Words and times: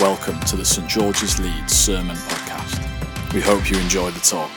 Welcome 0.00 0.38
to 0.42 0.54
the 0.54 0.64
St 0.64 0.88
George's 0.88 1.40
Leeds 1.40 1.72
Sermon 1.72 2.14
Podcast. 2.14 3.32
We 3.34 3.40
hope 3.40 3.68
you 3.68 3.76
enjoy 3.78 4.12
the 4.12 4.20
talk. 4.20 4.48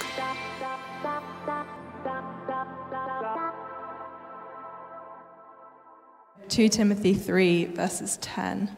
Two 6.48 6.70
Timothy 6.70 7.16
3, 7.16 7.66
verses 7.66 8.18
10. 8.18 8.78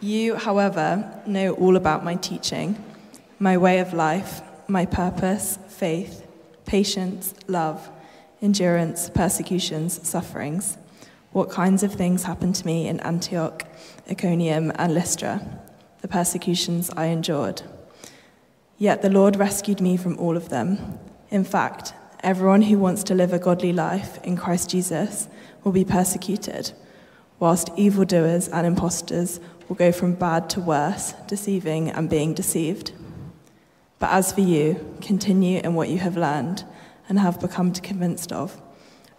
You, 0.00 0.36
however, 0.36 1.20
know 1.26 1.54
all 1.54 1.74
about 1.74 2.04
my 2.04 2.14
teaching, 2.14 2.80
my 3.40 3.56
way 3.56 3.80
of 3.80 3.92
life, 3.92 4.40
my 4.68 4.86
purpose, 4.86 5.58
faith, 5.66 6.24
patience, 6.64 7.34
love, 7.48 7.90
endurance, 8.40 9.10
persecutions, 9.10 10.06
sufferings 10.06 10.78
what 11.32 11.50
kinds 11.50 11.82
of 11.82 11.94
things 11.94 12.24
happened 12.24 12.54
to 12.56 12.66
me 12.66 12.86
in 12.86 13.00
Antioch, 13.00 13.64
Iconium, 14.10 14.70
and 14.76 14.94
Lystra, 14.94 15.40
the 16.02 16.08
persecutions 16.08 16.90
I 16.96 17.06
endured. 17.06 17.62
Yet 18.78 19.02
the 19.02 19.10
Lord 19.10 19.36
rescued 19.36 19.80
me 19.80 19.96
from 19.96 20.18
all 20.18 20.36
of 20.36 20.50
them. 20.50 20.98
In 21.30 21.44
fact, 21.44 21.94
everyone 22.20 22.62
who 22.62 22.78
wants 22.78 23.02
to 23.04 23.14
live 23.14 23.32
a 23.32 23.38
godly 23.38 23.72
life 23.72 24.22
in 24.24 24.36
Christ 24.36 24.70
Jesus 24.70 25.28
will 25.64 25.72
be 25.72 25.84
persecuted, 25.84 26.72
whilst 27.38 27.70
evildoers 27.76 28.48
and 28.48 28.66
impostors 28.66 29.40
will 29.68 29.76
go 29.76 29.90
from 29.90 30.14
bad 30.14 30.50
to 30.50 30.60
worse, 30.60 31.14
deceiving 31.26 31.88
and 31.88 32.10
being 32.10 32.34
deceived. 32.34 32.92
But 33.98 34.10
as 34.10 34.32
for 34.32 34.40
you, 34.40 34.96
continue 35.00 35.60
in 35.60 35.74
what 35.74 35.88
you 35.88 35.98
have 35.98 36.16
learned 36.16 36.64
and 37.08 37.18
have 37.18 37.40
become 37.40 37.72
convinced 37.72 38.32
of 38.32 38.60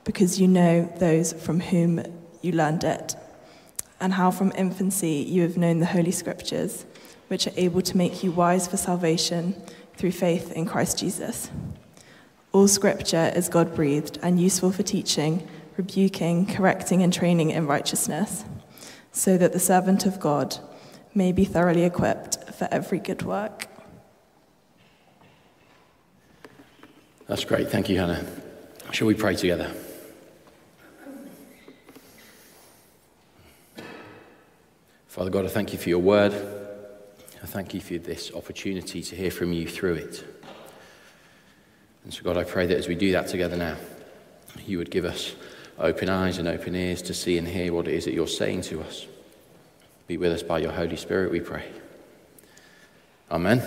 because 0.03 0.39
you 0.39 0.47
know 0.47 0.91
those 0.97 1.33
from 1.33 1.59
whom 1.59 2.03
you 2.41 2.51
learned 2.51 2.83
it, 2.83 3.15
and 3.99 4.13
how 4.13 4.31
from 4.31 4.51
infancy 4.57 5.25
you 5.27 5.41
have 5.43 5.57
known 5.57 5.79
the 5.79 5.85
Holy 5.85 6.11
Scriptures, 6.11 6.85
which 7.29 7.47
are 7.47 7.53
able 7.55 7.81
to 7.81 7.97
make 7.97 8.23
you 8.23 8.31
wise 8.31 8.67
for 8.67 8.77
salvation 8.77 9.55
through 9.95 10.11
faith 10.11 10.51
in 10.51 10.65
Christ 10.65 10.99
Jesus. 10.99 11.49
All 12.51 12.67
Scripture 12.67 13.31
is 13.35 13.49
God 13.49 13.73
breathed 13.73 14.19
and 14.21 14.39
useful 14.39 14.71
for 14.71 14.83
teaching, 14.83 15.47
rebuking, 15.77 16.45
correcting, 16.45 17.01
and 17.01 17.13
training 17.13 17.51
in 17.51 17.65
righteousness, 17.65 18.43
so 19.11 19.37
that 19.37 19.53
the 19.53 19.59
servant 19.59 20.05
of 20.05 20.19
God 20.19 20.57
may 21.15 21.31
be 21.31 21.45
thoroughly 21.45 21.83
equipped 21.83 22.53
for 22.53 22.67
every 22.71 22.99
good 22.99 23.21
work. 23.21 23.67
That's 27.27 27.45
great. 27.45 27.69
Thank 27.69 27.89
you, 27.89 27.99
Hannah. 27.99 28.25
Shall 28.91 29.07
we 29.07 29.13
pray 29.13 29.35
together? 29.35 29.73
Father 35.13 35.29
God, 35.29 35.45
I 35.45 35.49
thank 35.49 35.71
you 35.73 35.77
for 35.77 35.89
your 35.89 35.99
word. 35.99 36.33
I 37.43 37.45
thank 37.45 37.75
you 37.75 37.81
for 37.81 37.99
this 37.99 38.33
opportunity 38.33 39.03
to 39.03 39.15
hear 39.15 39.29
from 39.29 39.53
you 39.53 39.67
through 39.67 39.93
it. 39.93 40.25
And 42.03 42.11
so, 42.11 42.23
God, 42.23 42.35
I 42.35 42.43
pray 42.43 42.65
that 42.65 42.75
as 42.75 42.87
we 42.87 42.95
do 42.95 43.11
that 43.11 43.27
together 43.27 43.55
now, 43.55 43.77
you 44.65 44.79
would 44.79 44.89
give 44.89 45.05
us 45.05 45.35
open 45.77 46.09
eyes 46.09 46.39
and 46.39 46.47
open 46.47 46.73
ears 46.73 47.03
to 47.03 47.13
see 47.13 47.37
and 47.37 47.47
hear 47.47 47.71
what 47.71 47.87
it 47.87 47.93
is 47.93 48.05
that 48.05 48.15
you're 48.15 48.25
saying 48.25 48.61
to 48.63 48.81
us. 48.81 49.05
Be 50.07 50.17
with 50.17 50.31
us 50.31 50.41
by 50.41 50.57
your 50.57 50.71
Holy 50.71 50.95
Spirit, 50.95 51.31
we 51.31 51.41
pray. 51.41 51.65
Amen. 53.29 53.61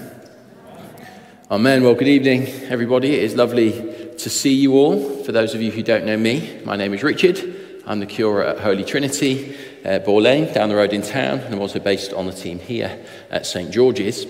Amen. 1.49 1.85
Well, 1.85 1.95
good 1.95 2.09
evening, 2.09 2.49
everybody. 2.65 3.15
It 3.15 3.23
is 3.23 3.37
lovely 3.37 3.71
to 4.19 4.29
see 4.29 4.53
you 4.53 4.73
all. 4.73 5.23
For 5.23 5.31
those 5.31 5.55
of 5.55 5.63
you 5.63 5.71
who 5.71 5.85
don't 5.85 6.07
know 6.07 6.17
me, 6.17 6.61
my 6.65 6.75
name 6.75 6.93
is 6.93 7.05
Richard. 7.05 7.85
I'm 7.87 8.01
the 8.01 8.07
curate 8.07 8.49
at 8.49 8.59
Holy 8.59 8.83
Trinity 8.83 9.57
uh, 9.85 9.99
Lane, 10.11 10.53
down 10.53 10.69
the 10.69 10.77
road 10.77 10.93
in 10.93 11.03
town, 11.03 11.41
and 11.41 11.55
I'm 11.55 11.61
also 11.61 11.79
based 11.79 12.13
on 12.13 12.27
the 12.27 12.33
team 12.33 12.59
here 12.59 13.05
at 13.31 13.47
St 13.47 13.71
George's. 13.71 14.27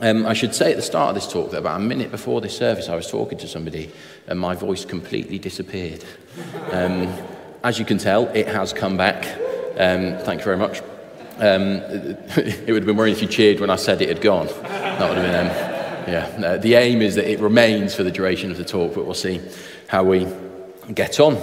Um, 0.00 0.26
I 0.26 0.32
should 0.32 0.54
say 0.54 0.70
at 0.70 0.76
the 0.76 0.82
start 0.82 1.10
of 1.10 1.14
this 1.14 1.32
talk 1.32 1.52
that 1.52 1.58
about 1.58 1.80
a 1.80 1.84
minute 1.84 2.10
before 2.10 2.40
this 2.40 2.56
service, 2.56 2.88
I 2.88 2.96
was 2.96 3.08
talking 3.08 3.38
to 3.38 3.46
somebody 3.46 3.92
and 4.26 4.38
my 4.38 4.54
voice 4.54 4.84
completely 4.84 5.38
disappeared. 5.38 6.04
Um, 6.72 7.12
as 7.62 7.78
you 7.78 7.84
can 7.84 7.98
tell, 7.98 8.26
it 8.28 8.48
has 8.48 8.72
come 8.72 8.96
back. 8.96 9.24
Um, 9.78 10.18
thank 10.24 10.40
you 10.40 10.44
very 10.44 10.56
much. 10.56 10.80
Um, 11.38 11.76
it 12.36 12.66
would 12.66 12.82
have 12.82 12.86
been 12.86 12.96
worrying 12.96 13.14
if 13.14 13.22
you 13.22 13.28
cheered 13.28 13.60
when 13.60 13.70
I 13.70 13.76
said 13.76 14.02
it 14.02 14.08
had 14.08 14.20
gone. 14.20 14.46
That 14.46 15.08
would 15.08 15.18
have 15.18 15.26
been, 15.26 15.46
um, 15.46 16.42
yeah. 16.42 16.48
Uh, 16.48 16.56
the 16.56 16.74
aim 16.74 17.00
is 17.00 17.14
that 17.14 17.30
it 17.30 17.38
remains 17.38 17.94
for 17.94 18.02
the 18.02 18.10
duration 18.10 18.50
of 18.50 18.56
the 18.56 18.64
talk, 18.64 18.94
but 18.94 19.04
we'll 19.04 19.14
see 19.14 19.40
how 19.86 20.02
we 20.02 20.26
get 20.94 21.20
on. 21.20 21.36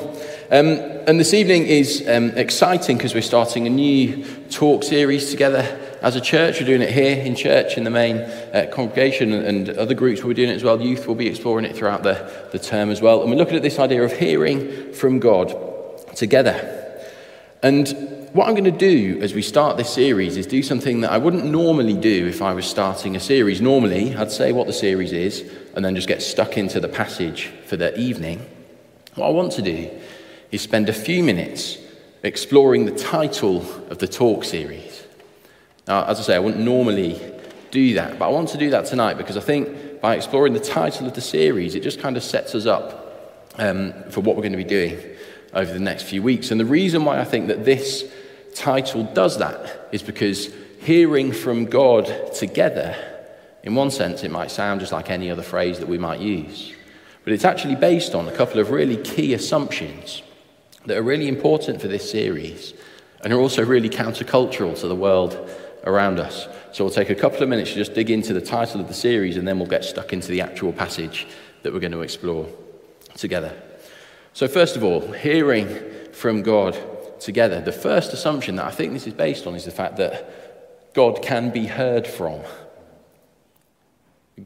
Um, 0.51 0.67
and 1.07 1.19
this 1.19 1.33
evening 1.33 1.65
is 1.65 2.05
um, 2.07 2.31
exciting 2.31 2.97
because 2.97 3.13
we're 3.13 3.21
starting 3.21 3.67
a 3.67 3.69
new 3.69 4.25
talk 4.49 4.83
series 4.83 5.31
together 5.31 5.61
as 6.01 6.15
a 6.15 6.21
church. 6.21 6.59
We're 6.59 6.67
doing 6.67 6.81
it 6.81 6.91
here 6.91 7.23
in 7.23 7.35
church 7.35 7.77
in 7.77 7.83
the 7.83 7.89
main 7.89 8.17
uh, 8.17 8.69
congregation, 8.71 9.31
and 9.31 9.69
other 9.69 9.93
groups 9.93 10.21
will 10.21 10.29
be 10.29 10.35
doing 10.35 10.49
it 10.49 10.55
as 10.55 10.63
well. 10.63 10.81
Youth 10.81 11.07
will 11.07 11.15
be 11.15 11.27
exploring 11.27 11.65
it 11.65 11.75
throughout 11.75 12.03
the, 12.03 12.49
the 12.51 12.59
term 12.59 12.89
as 12.89 13.01
well. 13.01 13.21
And 13.21 13.31
we're 13.31 13.37
looking 13.37 13.55
at 13.55 13.61
this 13.61 13.79
idea 13.79 14.03
of 14.03 14.11
hearing 14.11 14.93
from 14.93 15.19
God 15.19 15.55
together. 16.15 16.75
And 17.63 17.87
what 18.33 18.47
I'm 18.47 18.53
going 18.53 18.65
to 18.65 18.71
do 18.71 19.19
as 19.21 19.33
we 19.33 19.41
start 19.41 19.77
this 19.77 19.89
series 19.89 20.37
is 20.37 20.45
do 20.45 20.61
something 20.61 21.01
that 21.01 21.11
I 21.11 21.17
wouldn't 21.17 21.45
normally 21.45 21.95
do 21.95 22.27
if 22.27 22.41
I 22.41 22.53
was 22.53 22.65
starting 22.65 23.15
a 23.15 23.19
series. 23.19 23.61
Normally, 23.61 24.15
I'd 24.15 24.31
say 24.31 24.51
what 24.51 24.67
the 24.67 24.73
series 24.73 25.13
is 25.13 25.49
and 25.75 25.83
then 25.83 25.95
just 25.95 26.07
get 26.07 26.21
stuck 26.21 26.57
into 26.57 26.79
the 26.79 26.87
passage 26.87 27.51
for 27.65 27.77
the 27.77 27.97
evening. 27.97 28.45
What 29.19 29.27
I 29.27 29.31
want 29.31 29.51
to 29.53 29.61
do 29.61 29.91
is 30.49 30.61
spend 30.61 30.87
a 30.87 30.93
few 30.93 31.23
minutes 31.23 31.77
exploring 32.23 32.85
the 32.85 32.97
title 32.97 33.57
of 33.89 33.97
the 33.97 34.07
talk 34.07 34.45
series. 34.45 35.03
Now, 35.89 36.05
as 36.05 36.19
I 36.19 36.23
say, 36.23 36.35
I 36.35 36.39
wouldn't 36.39 36.63
normally 36.63 37.19
do 37.69 37.95
that, 37.95 38.17
but 38.17 38.29
I 38.29 38.31
want 38.31 38.47
to 38.49 38.57
do 38.57 38.69
that 38.69 38.85
tonight 38.85 39.15
because 39.15 39.35
I 39.35 39.41
think 39.41 39.99
by 39.99 40.15
exploring 40.15 40.53
the 40.53 40.61
title 40.61 41.05
of 41.05 41.15
the 41.15 41.21
series, 41.21 41.75
it 41.75 41.83
just 41.83 41.99
kind 41.99 42.15
of 42.15 42.23
sets 42.23 42.55
us 42.55 42.65
up 42.65 43.43
um, 43.57 43.91
for 44.09 44.21
what 44.21 44.37
we're 44.37 44.41
going 44.41 44.53
to 44.53 44.57
be 44.57 44.63
doing 44.63 44.97
over 45.53 45.73
the 45.73 45.81
next 45.81 46.03
few 46.03 46.23
weeks. 46.23 46.49
And 46.49 46.57
the 46.59 46.65
reason 46.65 47.03
why 47.03 47.19
I 47.19 47.25
think 47.25 47.47
that 47.47 47.65
this 47.65 48.09
title 48.55 49.03
does 49.03 49.37
that 49.39 49.89
is 49.91 50.01
because 50.01 50.49
hearing 50.79 51.33
from 51.33 51.65
God 51.65 52.33
together, 52.33 52.95
in 53.63 53.75
one 53.75 53.91
sense, 53.91 54.23
it 54.23 54.31
might 54.31 54.49
sound 54.49 54.79
just 54.79 54.93
like 54.93 55.09
any 55.09 55.29
other 55.29 55.43
phrase 55.43 55.79
that 55.79 55.89
we 55.89 55.97
might 55.97 56.21
use, 56.21 56.73
but 57.29 57.35
it's 57.35 57.45
actually 57.45 57.75
based 57.75 58.15
on 58.15 58.27
a 58.27 58.31
couple 58.31 58.59
of 58.59 58.71
really 58.71 58.97
key 58.97 59.35
assumptions 59.35 60.23
that 60.87 60.97
are 60.97 61.03
really 61.03 61.27
important 61.27 61.79
for 61.79 61.87
this 61.87 62.09
series 62.09 62.73
and 63.21 63.31
are 63.31 63.37
also 63.37 63.63
really 63.63 63.87
countercultural 63.87 64.75
to 64.79 64.87
the 64.87 64.95
world 64.95 65.47
around 65.83 66.19
us. 66.19 66.47
So 66.71 66.83
we'll 66.83 66.91
take 66.91 67.11
a 67.11 67.15
couple 67.15 67.43
of 67.43 67.47
minutes 67.47 67.69
to 67.69 67.75
just 67.75 67.93
dig 67.93 68.09
into 68.09 68.33
the 68.33 68.41
title 68.41 68.81
of 68.81 68.87
the 68.87 68.95
series 68.95 69.37
and 69.37 69.47
then 69.47 69.59
we'll 69.59 69.67
get 69.67 69.85
stuck 69.85 70.11
into 70.11 70.29
the 70.29 70.41
actual 70.41 70.73
passage 70.73 71.27
that 71.61 71.71
we're 71.71 71.79
going 71.79 71.91
to 71.91 72.01
explore 72.01 72.49
together. 73.15 73.55
So, 74.33 74.47
first 74.47 74.75
of 74.75 74.83
all, 74.83 75.11
hearing 75.11 75.67
from 76.11 76.41
God 76.41 76.75
together. 77.21 77.61
The 77.61 77.71
first 77.71 78.11
assumption 78.11 78.55
that 78.55 78.65
I 78.65 78.71
think 78.71 78.93
this 78.93 79.05
is 79.05 79.13
based 79.13 79.45
on 79.45 79.53
is 79.53 79.65
the 79.65 79.71
fact 79.71 79.97
that 79.97 80.95
God 80.95 81.21
can 81.21 81.51
be 81.51 81.67
heard 81.67 82.07
from. 82.07 82.41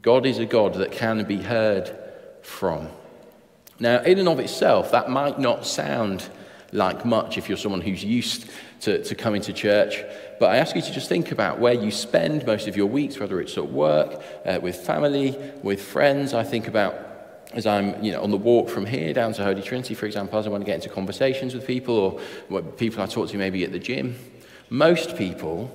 God 0.02 0.26
is 0.26 0.38
a 0.38 0.44
God 0.44 0.74
that 0.74 0.92
can 0.92 1.24
be 1.24 1.38
heard 1.38 2.03
from. 2.44 2.88
Now, 3.80 4.02
in 4.02 4.18
and 4.18 4.28
of 4.28 4.38
itself, 4.38 4.92
that 4.92 5.10
might 5.10 5.38
not 5.38 5.66
sound 5.66 6.28
like 6.72 7.04
much 7.04 7.38
if 7.38 7.48
you're 7.48 7.58
someone 7.58 7.80
who's 7.80 8.04
used 8.04 8.50
to, 8.80 9.02
to 9.02 9.14
coming 9.14 9.40
to 9.42 9.52
church. 9.52 10.02
But 10.38 10.50
I 10.50 10.56
ask 10.56 10.76
you 10.76 10.82
to 10.82 10.92
just 10.92 11.08
think 11.08 11.32
about 11.32 11.58
where 11.58 11.72
you 11.72 11.90
spend 11.90 12.46
most 12.46 12.68
of 12.68 12.76
your 12.76 12.86
weeks, 12.86 13.18
whether 13.18 13.40
it's 13.40 13.56
at 13.56 13.68
work, 13.68 14.22
uh, 14.44 14.58
with 14.60 14.76
family, 14.76 15.36
with 15.62 15.82
friends. 15.82 16.34
I 16.34 16.44
think 16.44 16.68
about 16.68 16.94
as 17.52 17.66
I'm 17.66 18.02
you 18.02 18.10
know, 18.10 18.20
on 18.20 18.32
the 18.32 18.36
walk 18.36 18.68
from 18.68 18.84
here 18.84 19.12
down 19.12 19.32
to 19.34 19.44
Holy 19.44 19.62
Trinity, 19.62 19.94
for 19.94 20.06
example, 20.06 20.38
as 20.38 20.46
I 20.46 20.50
want 20.50 20.62
to 20.62 20.66
get 20.66 20.74
into 20.74 20.88
conversations 20.88 21.54
with 21.54 21.64
people 21.64 22.20
or 22.50 22.62
people 22.62 23.00
I 23.00 23.06
talk 23.06 23.28
to 23.28 23.38
maybe 23.38 23.62
at 23.64 23.70
the 23.70 23.78
gym. 23.78 24.16
Most 24.70 25.16
people 25.16 25.70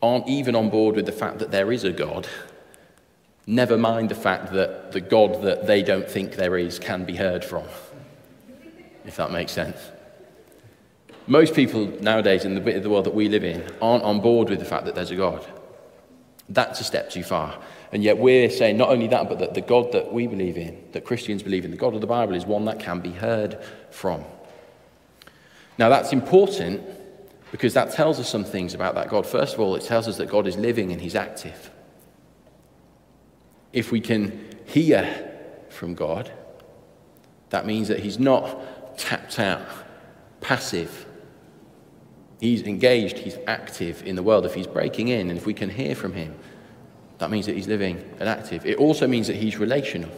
aren't 0.00 0.28
even 0.28 0.54
on 0.54 0.70
board 0.70 0.94
with 0.94 1.06
the 1.06 1.12
fact 1.12 1.40
that 1.40 1.50
there 1.50 1.72
is 1.72 1.82
a 1.82 1.90
God 1.90 2.28
Never 3.46 3.76
mind 3.76 4.08
the 4.08 4.14
fact 4.14 4.52
that 4.52 4.92
the 4.92 5.00
God 5.00 5.42
that 5.42 5.66
they 5.66 5.82
don't 5.82 6.08
think 6.08 6.36
there 6.36 6.56
is 6.56 6.78
can 6.78 7.04
be 7.04 7.16
heard 7.16 7.44
from, 7.44 7.64
if 9.04 9.16
that 9.16 9.32
makes 9.32 9.52
sense. 9.52 9.78
Most 11.26 11.54
people 11.54 11.86
nowadays, 12.00 12.44
in 12.44 12.54
the 12.54 12.60
bit 12.60 12.76
of 12.76 12.82
the 12.82 12.90
world 12.90 13.06
that 13.06 13.14
we 13.14 13.28
live 13.28 13.44
in, 13.44 13.64
aren't 13.80 14.04
on 14.04 14.20
board 14.20 14.48
with 14.48 14.60
the 14.60 14.64
fact 14.64 14.84
that 14.86 14.94
there's 14.94 15.10
a 15.10 15.16
God. 15.16 15.44
That's 16.48 16.80
a 16.80 16.84
step 16.84 17.10
too 17.10 17.22
far. 17.22 17.60
And 17.92 18.02
yet 18.02 18.18
we're 18.18 18.48
saying 18.48 18.76
not 18.76 18.90
only 18.90 19.08
that, 19.08 19.28
but 19.28 19.38
that 19.40 19.54
the 19.54 19.60
God 19.60 19.92
that 19.92 20.12
we 20.12 20.26
believe 20.26 20.56
in, 20.56 20.82
that 20.92 21.04
Christians 21.04 21.42
believe 21.42 21.64
in, 21.64 21.70
the 21.70 21.76
God 21.76 21.94
of 21.94 22.00
the 22.00 22.06
Bible, 22.06 22.34
is 22.34 22.44
one 22.44 22.64
that 22.66 22.78
can 22.78 23.00
be 23.00 23.10
heard 23.10 23.58
from. 23.90 24.24
Now 25.78 25.88
that's 25.88 26.12
important 26.12 26.82
because 27.50 27.74
that 27.74 27.92
tells 27.92 28.20
us 28.20 28.28
some 28.28 28.44
things 28.44 28.74
about 28.74 28.94
that 28.94 29.08
God. 29.08 29.26
First 29.26 29.54
of 29.54 29.60
all, 29.60 29.74
it 29.74 29.82
tells 29.82 30.06
us 30.06 30.16
that 30.18 30.28
God 30.28 30.46
is 30.46 30.56
living 30.56 30.92
and 30.92 31.00
he's 31.00 31.16
active 31.16 31.71
if 33.72 33.90
we 33.90 34.00
can 34.00 34.56
hear 34.66 35.30
from 35.70 35.94
God, 35.94 36.30
that 37.50 37.66
means 37.66 37.88
that 37.88 38.00
He's 38.00 38.18
not 38.18 38.98
tapped 38.98 39.38
out, 39.38 39.66
passive. 40.40 41.06
He's 42.40 42.62
engaged, 42.62 43.18
he's 43.18 43.38
active 43.46 44.02
in 44.04 44.16
the 44.16 44.22
world. 44.22 44.44
If 44.44 44.54
he's 44.54 44.66
breaking 44.66 45.08
in 45.08 45.30
and 45.30 45.38
if 45.38 45.46
we 45.46 45.54
can 45.54 45.70
hear 45.70 45.94
from 45.94 46.12
him, 46.12 46.34
that 47.18 47.30
means 47.30 47.46
that 47.46 47.54
he's 47.54 47.68
living 47.68 48.02
and 48.18 48.28
active. 48.28 48.66
It 48.66 48.78
also 48.78 49.06
means 49.06 49.28
that 49.28 49.36
he's 49.36 49.58
relational. 49.58 50.10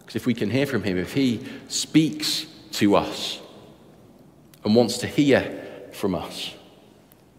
Because 0.00 0.16
if 0.16 0.26
we 0.26 0.34
can 0.34 0.50
hear 0.50 0.66
from 0.66 0.82
him, 0.82 0.98
if 0.98 1.12
he 1.12 1.46
speaks 1.68 2.46
to 2.72 2.96
us 2.96 3.38
and 4.64 4.74
wants 4.74 4.98
to 4.98 5.06
hear 5.06 5.88
from 5.92 6.16
us, 6.16 6.52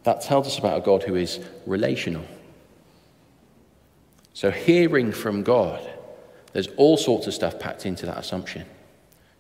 that 0.04 0.22
tells 0.22 0.48
us 0.48 0.58
about 0.58 0.78
a 0.78 0.82
God 0.82 1.04
who 1.04 1.16
is 1.16 1.42
relational. 1.66 2.24
So, 4.38 4.52
hearing 4.52 5.14
from 5.14 5.42
God, 5.42 5.82
there's 6.54 6.68
all 6.78 6.96
sorts 6.96 7.26
of 7.26 7.34
stuff 7.34 7.58
packed 7.58 7.88
into 7.88 8.06
that 8.06 8.20
assumption. 8.20 8.68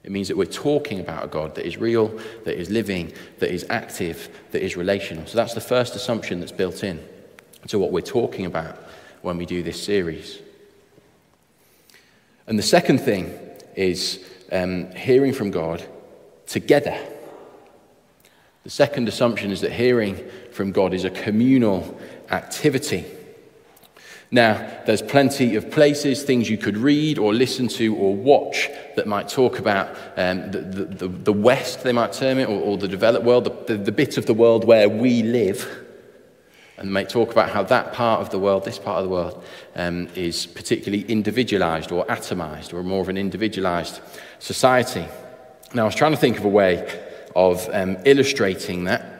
It 0.03 0.09
means 0.09 0.27
that 0.27 0.35
we're 0.35 0.45
talking 0.45 0.99
about 0.99 1.23
a 1.23 1.27
God 1.27 1.53
that 1.53 1.67
is 1.67 1.77
real, 1.77 2.19
that 2.45 2.59
is 2.59 2.71
living, 2.71 3.13
that 3.37 3.51
is 3.51 3.63
active, 3.69 4.27
that 4.49 4.63
is 4.63 4.75
relational. 4.75 5.27
So 5.27 5.37
that's 5.37 5.53
the 5.53 5.61
first 5.61 5.95
assumption 5.95 6.39
that's 6.39 6.51
built 6.51 6.83
in 6.83 6.99
to 7.67 7.77
what 7.77 7.91
we're 7.91 8.01
talking 8.01 8.47
about 8.47 8.75
when 9.21 9.37
we 9.37 9.45
do 9.45 9.61
this 9.61 9.83
series. 9.83 10.39
And 12.47 12.57
the 12.57 12.63
second 12.63 12.97
thing 12.97 13.37
is 13.75 14.25
um, 14.51 14.89
hearing 14.95 15.31
from 15.31 15.51
God 15.51 15.87
together. 16.47 16.99
The 18.63 18.71
second 18.71 19.07
assumption 19.07 19.51
is 19.51 19.61
that 19.61 19.73
hearing 19.73 20.27
from 20.51 20.71
God 20.71 20.95
is 20.95 21.03
a 21.03 21.11
communal 21.11 22.01
activity. 22.31 23.05
Now, 24.29 24.81
there's 24.85 25.01
plenty 25.01 25.55
of 25.55 25.71
places, 25.71 26.23
things 26.23 26.49
you 26.49 26.57
could 26.57 26.77
read 26.77 27.17
or 27.17 27.33
listen 27.33 27.69
to 27.69 27.95
or 27.95 28.13
watch 28.13 28.69
that 28.97 29.07
might 29.07 29.29
talk 29.29 29.57
about 29.57 29.95
um, 30.17 30.51
the, 30.51 30.59
the, 30.59 31.07
the, 31.07 31.33
West, 31.33 31.83
they 31.83 31.93
might 31.93 32.11
term 32.11 32.37
it, 32.37 32.49
or, 32.49 32.59
or 32.59 32.77
the 32.77 32.89
developed 32.89 33.25
world, 33.25 33.45
the, 33.45 33.73
the, 33.73 33.83
the 33.83 33.91
bit 33.91 34.17
of 34.17 34.25
the 34.25 34.33
world 34.33 34.65
where 34.65 34.89
we 34.89 35.23
live. 35.23 35.85
And 36.77 36.91
might 36.91 37.09
talk 37.09 37.31
about 37.31 37.49
how 37.49 37.63
that 37.63 37.93
part 37.93 38.19
of 38.21 38.29
the 38.29 38.37
world, 38.37 38.65
this 38.65 38.77
part 38.77 38.97
of 38.97 39.05
the 39.05 39.09
world, 39.09 39.43
um, 39.75 40.09
is 40.13 40.45
particularly 40.45 41.05
individualized 41.05 41.91
or 41.91 42.05
atomized 42.05 42.73
or 42.73 42.83
more 42.83 43.01
of 43.01 43.09
an 43.09 43.17
individualized 43.17 44.01
society. 44.39 45.07
Now, 45.73 45.83
I 45.83 45.85
was 45.85 45.95
trying 45.95 46.11
to 46.11 46.17
think 46.17 46.37
of 46.37 46.45
a 46.45 46.49
way 46.49 47.01
of 47.35 47.67
um, 47.71 47.97
illustrating 48.05 48.83
that 48.83 49.16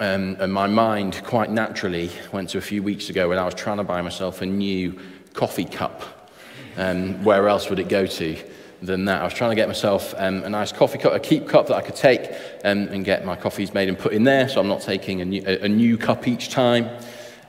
um, 0.00 0.38
and 0.40 0.50
my 0.50 0.66
mind 0.66 1.20
quite 1.24 1.50
naturally 1.50 2.10
went 2.32 2.48
to 2.50 2.58
a 2.58 2.62
few 2.62 2.82
weeks 2.82 3.10
ago 3.10 3.28
when 3.28 3.38
I 3.38 3.44
was 3.44 3.54
trying 3.54 3.76
to 3.76 3.84
buy 3.84 4.00
myself 4.00 4.40
a 4.40 4.46
new 4.46 4.98
coffee 5.34 5.66
cup. 5.66 6.30
Um, 6.78 7.22
where 7.22 7.48
else 7.48 7.68
would 7.68 7.78
it 7.78 7.90
go 7.90 8.06
to 8.06 8.36
than 8.80 9.04
that? 9.04 9.20
I 9.20 9.24
was 9.24 9.34
trying 9.34 9.50
to 9.50 9.56
get 9.56 9.68
myself 9.68 10.14
um, 10.16 10.42
a 10.42 10.48
nice 10.48 10.72
coffee 10.72 10.96
cup, 10.96 11.12
a 11.12 11.20
keep 11.20 11.46
cup 11.46 11.66
that 11.66 11.76
I 11.76 11.82
could 11.82 11.96
take 11.96 12.30
um, 12.64 12.88
and 12.88 13.04
get 13.04 13.26
my 13.26 13.36
coffees 13.36 13.74
made 13.74 13.90
and 13.90 13.98
put 13.98 14.14
in 14.14 14.24
there, 14.24 14.48
so 14.48 14.58
I'm 14.58 14.68
not 14.68 14.80
taking 14.80 15.20
a 15.20 15.24
new, 15.26 15.42
a, 15.46 15.64
a 15.64 15.68
new 15.68 15.98
cup 15.98 16.26
each 16.26 16.48
time. 16.48 16.88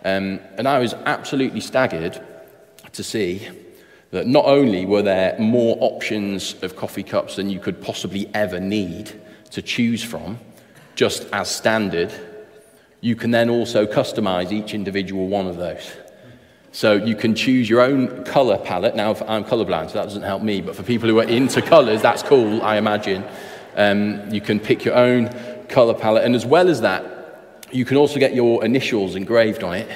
Um, 0.03 0.41
and 0.57 0.67
I 0.67 0.79
was 0.79 0.93
absolutely 0.93 1.61
staggered 1.61 2.21
to 2.91 3.03
see 3.03 3.47
that 4.09 4.27
not 4.27 4.43
only 4.43 4.85
were 4.85 5.03
there 5.03 5.39
more 5.39 5.77
options 5.79 6.61
of 6.63 6.75
coffee 6.75 7.03
cups 7.03 7.37
than 7.37 7.49
you 7.49 7.61
could 7.61 7.81
possibly 7.81 8.29
ever 8.33 8.59
need 8.59 9.21
to 9.51 9.61
choose 9.61 10.03
from, 10.03 10.37
just 10.95 11.27
as 11.31 11.49
standard 11.49 12.11
you 13.01 13.15
can 13.15 13.31
then 13.31 13.49
also 13.49 13.85
customize 13.85 14.51
each 14.51 14.73
individual 14.73 15.27
one 15.27 15.47
of 15.47 15.57
those. 15.57 15.91
So 16.71 16.93
you 16.93 17.15
can 17.15 17.35
choose 17.35 17.69
your 17.69 17.81
own 17.81 18.23
color 18.23 18.57
palette. 18.57 18.95
Now, 18.95 19.15
I'm 19.27 19.43
colorblind, 19.43 19.87
so 19.87 19.95
that 19.95 20.03
doesn't 20.05 20.21
help 20.21 20.41
me, 20.41 20.61
but 20.61 20.75
for 20.75 20.83
people 20.83 21.09
who 21.09 21.19
are 21.19 21.27
into 21.27 21.61
colors, 21.61 22.01
that's 22.01 22.23
cool, 22.23 22.61
I 22.61 22.77
imagine. 22.77 23.25
Um, 23.75 24.31
you 24.33 24.39
can 24.39 24.59
pick 24.59 24.85
your 24.85 24.95
own 24.95 25.29
color 25.67 25.93
palette. 25.93 26.23
And 26.23 26.35
as 26.35 26.45
well 26.45 26.69
as 26.69 26.81
that, 26.81 27.67
you 27.71 27.83
can 27.83 27.97
also 27.97 28.19
get 28.19 28.33
your 28.33 28.63
initials 28.63 29.15
engraved 29.15 29.63
on 29.63 29.75
it. 29.75 29.89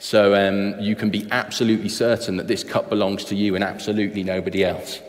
So 0.00 0.34
um, 0.34 0.80
you 0.80 0.96
can 0.96 1.10
be 1.10 1.28
absolutely 1.30 1.88
certain 1.88 2.36
that 2.36 2.48
this 2.48 2.64
cup 2.64 2.88
belongs 2.88 3.24
to 3.26 3.36
you 3.36 3.54
and 3.54 3.62
absolutely 3.62 4.22
nobody 4.22 4.64
else. 4.64 5.00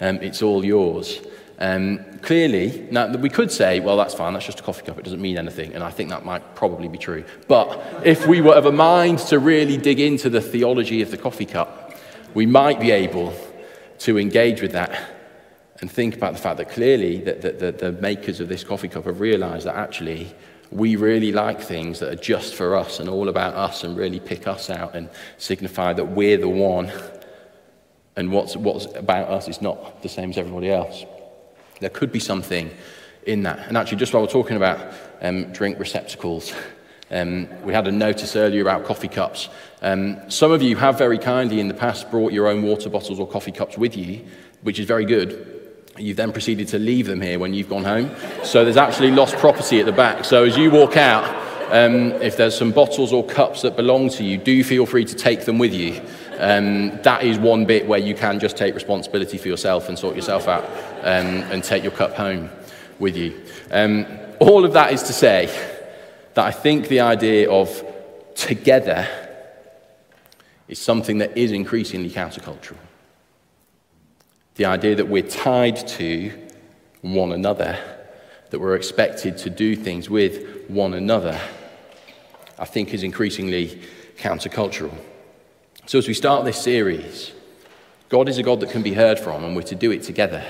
Um, 0.00 0.16
it's 0.16 0.42
all 0.42 0.64
yours. 0.64 1.20
Um, 1.58 2.04
clearly, 2.22 2.86
now 2.90 3.14
we 3.16 3.28
could 3.28 3.50
say, 3.50 3.80
well, 3.80 3.96
that's 3.96 4.14
fine, 4.14 4.32
that's 4.32 4.46
just 4.46 4.60
a 4.60 4.62
coffee 4.62 4.84
cup, 4.84 4.98
it 4.98 5.04
doesn't 5.04 5.20
mean 5.20 5.38
anything, 5.38 5.74
and 5.74 5.82
I 5.82 5.90
think 5.90 6.10
that 6.10 6.24
might 6.24 6.54
probably 6.54 6.88
be 6.88 6.98
true. 6.98 7.24
But 7.46 8.06
if 8.06 8.26
we 8.26 8.40
were 8.40 8.54
of 8.54 8.66
a 8.66 8.72
mind 8.72 9.18
to 9.30 9.38
really 9.38 9.76
dig 9.76 10.00
into 10.00 10.30
the 10.30 10.40
theology 10.40 11.02
of 11.02 11.10
the 11.10 11.18
coffee 11.18 11.46
cup, 11.46 11.94
we 12.34 12.46
might 12.46 12.80
be 12.80 12.90
able 12.90 13.32
to 14.00 14.18
engage 14.18 14.62
with 14.62 14.72
that 14.72 15.14
and 15.80 15.90
think 15.90 16.16
about 16.16 16.32
the 16.32 16.38
fact 16.38 16.56
that 16.58 16.70
clearly 16.70 17.18
that 17.22 17.40
the, 17.40 17.52
the, 17.52 17.72
the 17.72 17.92
makers 17.92 18.40
of 18.40 18.48
this 18.48 18.64
coffee 18.64 18.88
cup 18.88 19.04
have 19.04 19.20
realized 19.20 19.66
that 19.66 19.76
actually 19.76 20.34
we 20.70 20.96
really 20.96 21.32
like 21.32 21.60
things 21.60 22.00
that 22.00 22.12
are 22.12 22.22
just 22.22 22.54
for 22.54 22.76
us 22.76 23.00
and 23.00 23.08
all 23.08 23.28
about 23.28 23.54
us 23.54 23.84
and 23.84 23.96
really 23.96 24.20
pick 24.20 24.46
us 24.46 24.68
out 24.70 24.94
and 24.94 25.08
signify 25.38 25.92
that 25.92 26.04
we're 26.04 26.36
the 26.36 26.48
one 26.48 26.92
and 28.16 28.32
what's, 28.32 28.56
what's 28.56 28.86
about 28.96 29.28
us 29.28 29.48
is 29.48 29.62
not 29.62 30.02
the 30.02 30.08
same 30.08 30.30
as 30.30 30.38
everybody 30.38 30.70
else. 30.70 31.04
There 31.80 31.90
could 31.90 32.12
be 32.12 32.20
something 32.20 32.70
in 33.24 33.42
that. 33.44 33.68
And 33.68 33.76
actually, 33.76 33.98
just 33.98 34.12
while 34.12 34.22
we're 34.22 34.28
talking 34.28 34.56
about 34.56 34.94
um, 35.20 35.52
drink 35.52 35.78
receptacles, 35.78 36.52
um, 37.10 37.48
we 37.62 37.72
had 37.72 37.86
a 37.86 37.92
notice 37.92 38.36
earlier 38.36 38.62
about 38.62 38.84
coffee 38.84 39.08
cups. 39.08 39.48
Um, 39.82 40.30
some 40.30 40.50
of 40.50 40.62
you 40.62 40.76
have 40.76 40.98
very 40.98 41.18
kindly 41.18 41.60
in 41.60 41.68
the 41.68 41.74
past 41.74 42.10
brought 42.10 42.32
your 42.32 42.48
own 42.48 42.62
water 42.62 42.90
bottles 42.90 43.20
or 43.20 43.28
coffee 43.28 43.52
cups 43.52 43.78
with 43.78 43.96
you, 43.96 44.24
which 44.62 44.78
is 44.78 44.86
very 44.86 45.04
good. 45.04 45.54
You've 45.96 46.16
then 46.16 46.32
proceeded 46.32 46.68
to 46.68 46.78
leave 46.78 47.06
them 47.06 47.20
here 47.20 47.38
when 47.38 47.54
you've 47.54 47.68
gone 47.68 47.84
home. 47.84 48.10
So 48.44 48.64
there's 48.64 48.76
actually 48.76 49.10
lost 49.10 49.36
property 49.36 49.80
at 49.80 49.86
the 49.86 49.92
back. 49.92 50.24
So 50.24 50.44
as 50.44 50.56
you 50.56 50.70
walk 50.70 50.96
out, 50.96 51.24
um, 51.70 52.12
if 52.22 52.36
there's 52.36 52.56
some 52.56 52.72
bottles 52.72 53.12
or 53.12 53.24
cups 53.24 53.62
that 53.62 53.76
belong 53.76 54.08
to 54.10 54.24
you, 54.24 54.38
do 54.38 54.64
feel 54.64 54.86
free 54.86 55.04
to 55.04 55.14
take 55.14 55.44
them 55.44 55.58
with 55.58 55.74
you. 55.74 56.00
Um, 56.38 57.02
that 57.02 57.24
is 57.24 57.36
one 57.38 57.64
bit 57.64 57.86
where 57.88 57.98
you 57.98 58.14
can 58.14 58.38
just 58.38 58.56
take 58.56 58.74
responsibility 58.74 59.38
for 59.38 59.48
yourself 59.48 59.88
and 59.88 59.98
sort 59.98 60.14
yourself 60.14 60.46
out 60.46 60.64
um, 61.02 61.42
and 61.50 61.64
take 61.64 61.82
your 61.82 61.92
cup 61.92 62.14
home 62.14 62.48
with 63.00 63.16
you. 63.16 63.42
Um, 63.72 64.06
all 64.38 64.64
of 64.64 64.72
that 64.74 64.92
is 64.92 65.02
to 65.04 65.12
say 65.12 65.46
that 66.34 66.46
I 66.46 66.52
think 66.52 66.86
the 66.86 67.00
idea 67.00 67.50
of 67.50 67.84
together 68.36 69.08
is 70.68 70.78
something 70.78 71.18
that 71.18 71.36
is 71.36 71.50
increasingly 71.50 72.10
countercultural. 72.10 72.76
The 74.54 74.66
idea 74.66 74.94
that 74.94 75.08
we're 75.08 75.22
tied 75.22 75.88
to 75.88 76.32
one 77.00 77.32
another, 77.32 77.78
that 78.50 78.60
we're 78.60 78.76
expected 78.76 79.38
to 79.38 79.50
do 79.50 79.74
things 79.74 80.08
with 80.08 80.68
one 80.68 80.94
another, 80.94 81.40
I 82.58 82.64
think 82.64 82.94
is 82.94 83.02
increasingly 83.02 83.82
countercultural. 84.18 84.96
So, 85.88 85.96
as 85.96 86.06
we 86.06 86.12
start 86.12 86.44
this 86.44 86.60
series, 86.60 87.32
God 88.10 88.28
is 88.28 88.36
a 88.36 88.42
God 88.42 88.60
that 88.60 88.68
can 88.68 88.82
be 88.82 88.92
heard 88.92 89.18
from, 89.18 89.42
and 89.42 89.56
we're 89.56 89.62
to 89.62 89.74
do 89.74 89.90
it 89.90 90.02
together. 90.02 90.44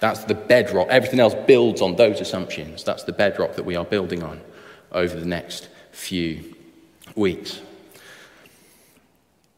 That's 0.00 0.24
the 0.24 0.32
bedrock. 0.32 0.88
Everything 0.88 1.20
else 1.20 1.34
builds 1.46 1.82
on 1.82 1.96
those 1.96 2.18
assumptions. 2.18 2.82
That's 2.82 3.04
the 3.04 3.12
bedrock 3.12 3.56
that 3.56 3.66
we 3.66 3.76
are 3.76 3.84
building 3.84 4.22
on 4.22 4.40
over 4.92 5.14
the 5.14 5.26
next 5.26 5.68
few 5.92 6.56
weeks. 7.16 7.60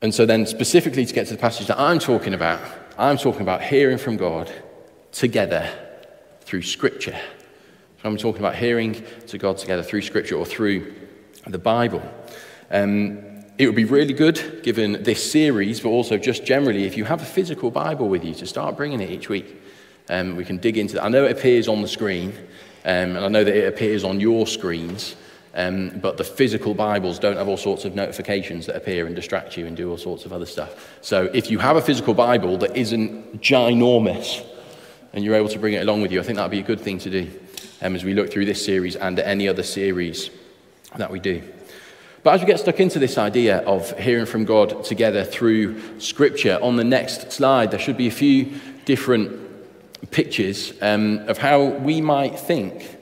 And 0.02 0.12
so, 0.12 0.26
then, 0.26 0.44
specifically 0.46 1.06
to 1.06 1.14
get 1.14 1.28
to 1.28 1.34
the 1.34 1.40
passage 1.40 1.68
that 1.68 1.78
I'm 1.78 2.00
talking 2.00 2.34
about, 2.34 2.60
I'm 2.98 3.18
talking 3.18 3.42
about 3.42 3.62
hearing 3.62 3.98
from 3.98 4.16
God 4.16 4.50
together 5.12 5.70
through 6.40 6.62
Scripture. 6.62 7.20
So, 8.02 8.08
I'm 8.08 8.16
talking 8.16 8.40
about 8.40 8.56
hearing 8.56 9.00
to 9.28 9.38
God 9.38 9.58
together 9.58 9.84
through 9.84 10.02
Scripture 10.02 10.34
or 10.34 10.44
through 10.44 10.92
the 11.46 11.58
Bible. 11.60 12.02
Um, 12.72 13.29
it 13.60 13.66
would 13.66 13.76
be 13.76 13.84
really 13.84 14.14
good, 14.14 14.62
given 14.62 15.02
this 15.02 15.30
series, 15.30 15.80
but 15.80 15.90
also 15.90 16.16
just 16.16 16.46
generally, 16.46 16.84
if 16.84 16.96
you 16.96 17.04
have 17.04 17.20
a 17.20 17.26
physical 17.26 17.70
Bible 17.70 18.08
with 18.08 18.24
you, 18.24 18.32
to 18.36 18.46
start 18.46 18.74
bringing 18.74 19.02
it 19.02 19.10
each 19.10 19.28
week. 19.28 19.60
Um, 20.08 20.34
we 20.34 20.46
can 20.46 20.56
dig 20.56 20.78
into 20.78 20.94
that. 20.94 21.04
I 21.04 21.08
know 21.10 21.26
it 21.26 21.32
appears 21.32 21.68
on 21.68 21.82
the 21.82 21.88
screen, 21.88 22.30
um, 22.86 23.16
and 23.16 23.18
I 23.18 23.28
know 23.28 23.44
that 23.44 23.54
it 23.54 23.68
appears 23.68 24.02
on 24.02 24.18
your 24.18 24.46
screens, 24.46 25.14
um, 25.54 25.90
but 26.00 26.16
the 26.16 26.24
physical 26.24 26.72
Bibles 26.72 27.18
don't 27.18 27.36
have 27.36 27.48
all 27.48 27.58
sorts 27.58 27.84
of 27.84 27.94
notifications 27.94 28.64
that 28.64 28.76
appear 28.76 29.04
and 29.04 29.14
distract 29.14 29.58
you 29.58 29.66
and 29.66 29.76
do 29.76 29.90
all 29.90 29.98
sorts 29.98 30.24
of 30.24 30.32
other 30.32 30.46
stuff. 30.46 30.96
So 31.02 31.24
if 31.34 31.50
you 31.50 31.58
have 31.58 31.76
a 31.76 31.82
physical 31.82 32.14
Bible 32.14 32.56
that 32.58 32.74
isn't 32.74 33.42
ginormous 33.42 34.42
and 35.12 35.22
you're 35.22 35.34
able 35.34 35.50
to 35.50 35.58
bring 35.58 35.74
it 35.74 35.82
along 35.82 36.00
with 36.00 36.12
you, 36.12 36.20
I 36.20 36.22
think 36.22 36.36
that 36.36 36.44
would 36.44 36.50
be 36.50 36.60
a 36.60 36.62
good 36.62 36.80
thing 36.80 36.98
to 37.00 37.10
do 37.10 37.30
um, 37.82 37.94
as 37.94 38.04
we 38.04 38.14
look 38.14 38.32
through 38.32 38.46
this 38.46 38.64
series 38.64 38.96
and 38.96 39.18
any 39.18 39.48
other 39.48 39.62
series 39.62 40.30
that 40.96 41.10
we 41.10 41.20
do. 41.20 41.42
But 42.22 42.34
as 42.34 42.40
we 42.40 42.46
get 42.46 42.60
stuck 42.60 42.80
into 42.80 42.98
this 42.98 43.16
idea 43.16 43.58
of 43.58 43.98
hearing 43.98 44.26
from 44.26 44.44
God 44.44 44.84
together 44.84 45.24
through 45.24 46.00
Scripture, 46.00 46.58
on 46.60 46.76
the 46.76 46.84
next 46.84 47.32
slide, 47.32 47.70
there 47.70 47.80
should 47.80 47.96
be 47.96 48.08
a 48.08 48.12
few 48.12 48.52
different 48.84 49.40
pictures 50.10 50.74
um, 50.82 51.20
of 51.28 51.38
how 51.38 51.64
we 51.64 52.02
might 52.02 52.38
think, 52.38 52.98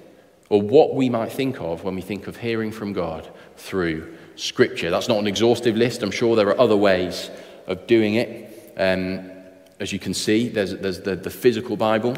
or 0.50 0.62
what 0.62 0.94
we 0.94 1.08
might 1.08 1.32
think 1.32 1.60
of 1.60 1.82
when 1.82 1.96
we 1.96 2.00
think 2.00 2.28
of 2.28 2.36
hearing 2.36 2.70
from 2.70 2.92
God 2.92 3.28
through 3.56 4.16
Scripture. 4.36 4.88
That's 4.90 5.08
not 5.08 5.18
an 5.18 5.26
exhaustive 5.26 5.76
list. 5.76 6.02
I'm 6.02 6.12
sure 6.12 6.36
there 6.36 6.48
are 6.48 6.60
other 6.60 6.76
ways 6.76 7.30
of 7.66 7.88
doing 7.88 8.14
it. 8.14 8.72
Um, 8.76 9.30
as 9.80 9.92
you 9.92 9.98
can 9.98 10.14
see, 10.14 10.48
there's, 10.48 10.76
there's 10.76 11.00
the, 11.00 11.16
the 11.16 11.30
physical 11.30 11.76
Bible, 11.76 12.16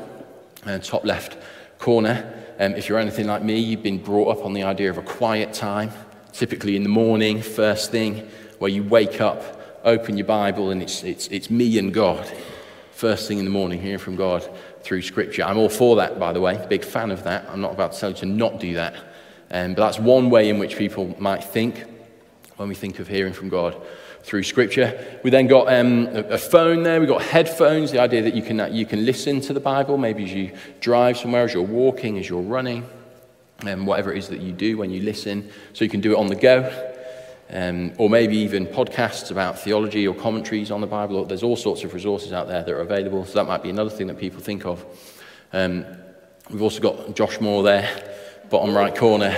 uh, 0.67 0.79
top 0.79 1.05
left 1.05 1.39
corner. 1.79 2.31
um, 2.59 2.75
if 2.75 2.89
you're 2.89 2.99
anything 2.99 3.27
like 3.27 3.43
me, 3.43 3.59
you've 3.59 3.83
been 3.83 4.03
brought 4.03 4.37
up 4.37 4.45
on 4.45 4.53
the 4.53 4.65
idea 4.65 4.91
of 4.91 4.99
a 4.99 5.03
quiet 5.03 5.55
time, 5.55 5.91
typically 6.33 6.77
in 6.77 6.83
the 6.83 6.89
morning, 6.89 7.43
first 7.43 7.91
thing, 7.91 8.29
where 8.59 8.71
you 8.71 8.83
wake 8.83 9.21
up, 9.21 9.81
open 9.85 10.17
your 10.17 10.27
Bible, 10.27 10.71
and 10.71 10.83
it's, 10.83 11.03
it's, 11.03 11.29
it's 11.29 11.51
me 11.51 11.79
and 11.79 11.93
God. 11.93 12.31
First 12.93 13.29
thing 13.29 13.39
in 13.39 13.45
the 13.45 13.51
morning, 13.51 13.81
hearing 13.81 13.99
from 13.99 14.17
God 14.17 14.49
through 14.83 15.03
Scripture. 15.03 15.43
I'm 15.43 15.59
all 15.59 15.69
for 15.69 15.97
that, 15.97 16.19
by 16.19 16.33
the 16.33 16.41
way, 16.41 16.65
big 16.69 16.85
fan 16.85 17.11
of 17.11 17.25
that. 17.25 17.49
I'm 17.49 17.61
not 17.61 17.73
about 17.73 17.93
to 17.93 18.01
tell 18.01 18.11
you 18.11 18.17
to 18.17 18.27
not 18.27 18.61
do 18.61 18.75
that. 18.75 18.95
Um, 19.51 19.75
but 19.75 19.87
that's 19.87 19.99
one 19.99 20.31
way 20.31 20.49
in 20.49 20.59
which 20.59 20.77
people 20.77 21.15
might 21.19 21.43
think 21.43 21.85
when 22.57 22.69
we 22.69 22.75
think 22.75 22.99
of 22.99 23.09
hearing 23.09 23.33
from 23.33 23.49
God 23.49 23.81
through 24.23 24.43
Scripture. 24.43 25.19
We 25.23 25.31
then 25.31 25.47
got 25.47 25.73
um, 25.73 26.09
a 26.09 26.39
phone 26.39 26.83
there, 26.83 27.01
we've 27.01 27.09
got 27.09 27.23
headphones, 27.23 27.91
the 27.91 28.01
idea 28.01 28.23
that 28.23 28.35
you 28.35 28.43
can, 28.43 28.61
uh, 28.61 28.67
you 28.67 28.85
can 28.85 29.05
listen 29.05 29.41
to 29.43 29.53
the 29.53 29.61
Bible, 29.61 29.97
maybe 29.97 30.25
as 30.25 30.33
you 30.33 30.53
drive 30.81 31.17
somewhere, 31.17 31.45
as 31.45 31.55
you're 31.55 31.63
walking, 31.63 32.19
as 32.19 32.29
you're 32.29 32.43
running, 32.43 32.87
um, 33.67 33.87
whatever 33.87 34.13
it 34.13 34.19
is 34.19 34.29
that 34.29 34.41
you 34.41 34.53
do 34.53 34.77
when 34.77 34.91
you 34.91 35.03
listen, 35.03 35.51
so 35.73 35.85
you 35.85 35.91
can 35.91 36.01
do 36.01 36.13
it 36.13 36.19
on 36.19 36.27
the 36.27 36.37
go. 36.37 36.97
Um, 37.53 37.93
or 37.99 38.09
maybe 38.09 38.37
even 38.39 38.67
podcasts 38.67 39.33
about 39.33 39.59
theology 39.59 40.07
or 40.07 40.15
commentaries 40.15 40.71
on 40.71 40.81
the 40.81 40.87
Bible. 40.87 41.25
There's 41.25 41.43
all 41.43 41.57
sorts 41.57 41.83
of 41.83 41.93
resources 41.95 42.33
out 42.33 42.47
there 42.47 42.63
that 42.63 42.73
are 42.73 42.81
available, 42.81 43.25
so 43.25 43.35
that 43.35 43.47
might 43.47 43.63
be 43.63 43.71
another 43.71 43.91
thing 43.91 44.07
that 44.07 44.19
people 44.19 44.41
think 44.41 44.65
of. 44.65 44.85
Um, 45.53 45.85
we've 46.49 46.63
also 46.63 46.81
got 46.81 47.17
Josh 47.17 47.41
Moore 47.41 47.65
there, 47.65 47.89
bottom 48.51 48.73
right 48.73 48.95
corner, 48.95 49.35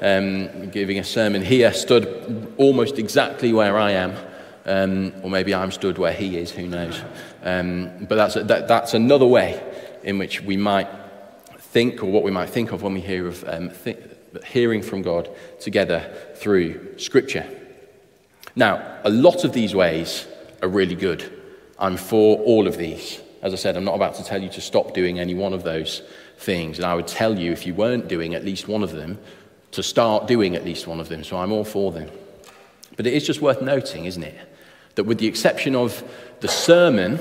um, 0.00 0.70
giving 0.70 1.00
a 1.00 1.04
sermon 1.04 1.42
here, 1.42 1.72
stood 1.72 2.54
almost 2.58 2.98
exactly 2.98 3.52
where 3.52 3.76
I 3.76 3.90
am. 3.92 4.14
Um, 4.64 5.14
or 5.22 5.30
maybe 5.30 5.54
I'm 5.54 5.72
stood 5.72 5.96
where 5.98 6.12
he 6.12 6.36
is, 6.36 6.50
who 6.50 6.66
knows. 6.66 7.00
Um, 7.42 8.06
but 8.06 8.16
that's, 8.16 8.34
that, 8.34 8.68
that's 8.68 8.94
another 8.94 9.26
way 9.26 9.60
in 10.04 10.18
which 10.18 10.42
we 10.42 10.56
might 10.56 10.88
think, 11.70 12.02
or 12.02 12.06
what 12.06 12.22
we 12.22 12.30
might 12.30 12.50
think 12.50 12.72
of 12.72 12.82
when 12.82 12.94
we 12.94 13.00
hear 13.00 13.26
of 13.26 13.44
um, 13.46 13.70
th- 13.84 13.98
hearing 14.46 14.82
from 14.82 15.02
God 15.02 15.28
together 15.60 16.14
through 16.36 16.98
Scripture. 16.98 17.46
Now, 18.56 18.98
a 19.04 19.10
lot 19.10 19.44
of 19.44 19.52
these 19.52 19.74
ways 19.74 20.26
are 20.62 20.68
really 20.68 20.94
good. 20.94 21.30
I'm 21.78 21.96
for 21.96 22.38
all 22.38 22.66
of 22.66 22.76
these. 22.76 23.20
As 23.42 23.52
I 23.52 23.56
said, 23.56 23.76
I'm 23.76 23.84
not 23.84 23.94
about 23.94 24.14
to 24.16 24.24
tell 24.24 24.42
you 24.42 24.48
to 24.50 24.60
stop 24.60 24.94
doing 24.94 25.20
any 25.20 25.34
one 25.34 25.52
of 25.52 25.62
those 25.62 26.02
things. 26.38 26.78
And 26.78 26.86
I 26.86 26.94
would 26.94 27.06
tell 27.06 27.38
you, 27.38 27.52
if 27.52 27.66
you 27.66 27.74
weren't 27.74 28.08
doing 28.08 28.34
at 28.34 28.44
least 28.44 28.66
one 28.66 28.82
of 28.82 28.92
them, 28.92 29.18
to 29.72 29.82
start 29.82 30.26
doing 30.26 30.56
at 30.56 30.64
least 30.64 30.86
one 30.86 30.98
of 30.98 31.08
them. 31.08 31.22
So 31.22 31.36
I'm 31.36 31.52
all 31.52 31.64
for 31.64 31.92
them. 31.92 32.10
But 32.96 33.06
it 33.06 33.12
is 33.12 33.26
just 33.26 33.40
worth 33.40 33.62
noting, 33.62 34.06
isn't 34.06 34.22
it, 34.22 34.36
that 34.96 35.04
with 35.04 35.18
the 35.18 35.26
exception 35.26 35.76
of 35.76 36.02
the 36.40 36.48
sermon, 36.48 37.18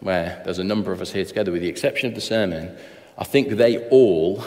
where 0.00 0.40
there's 0.44 0.58
a 0.58 0.64
number 0.64 0.92
of 0.92 1.00
us 1.02 1.12
here 1.12 1.24
together, 1.24 1.52
with 1.52 1.62
the 1.62 1.68
exception 1.68 2.08
of 2.08 2.14
the 2.14 2.20
sermon, 2.20 2.76
I 3.18 3.24
think 3.24 3.50
they 3.50 3.88
all 3.88 4.42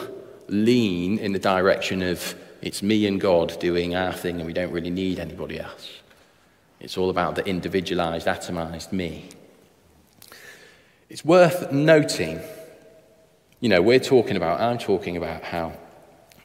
lean 0.48 1.18
in 1.18 1.32
the 1.32 1.38
direction 1.38 2.02
of 2.02 2.34
it's 2.62 2.82
me 2.82 3.06
and 3.06 3.20
God 3.20 3.58
doing 3.58 3.94
our 3.94 4.12
thing 4.12 4.36
and 4.36 4.46
we 4.46 4.52
don't 4.52 4.72
really 4.72 4.90
need 4.90 5.18
anybody 5.18 5.58
else. 5.58 5.88
It's 6.78 6.96
all 6.96 7.10
about 7.10 7.34
the 7.34 7.46
individualized, 7.46 8.26
atomized 8.26 8.92
me. 8.92 9.28
It's 11.08 11.24
worth 11.24 11.72
noting, 11.72 12.40
you 13.60 13.68
know, 13.68 13.82
we're 13.82 13.98
talking 13.98 14.36
about, 14.36 14.60
I'm 14.60 14.78
talking 14.78 15.16
about 15.16 15.42
how 15.42 15.72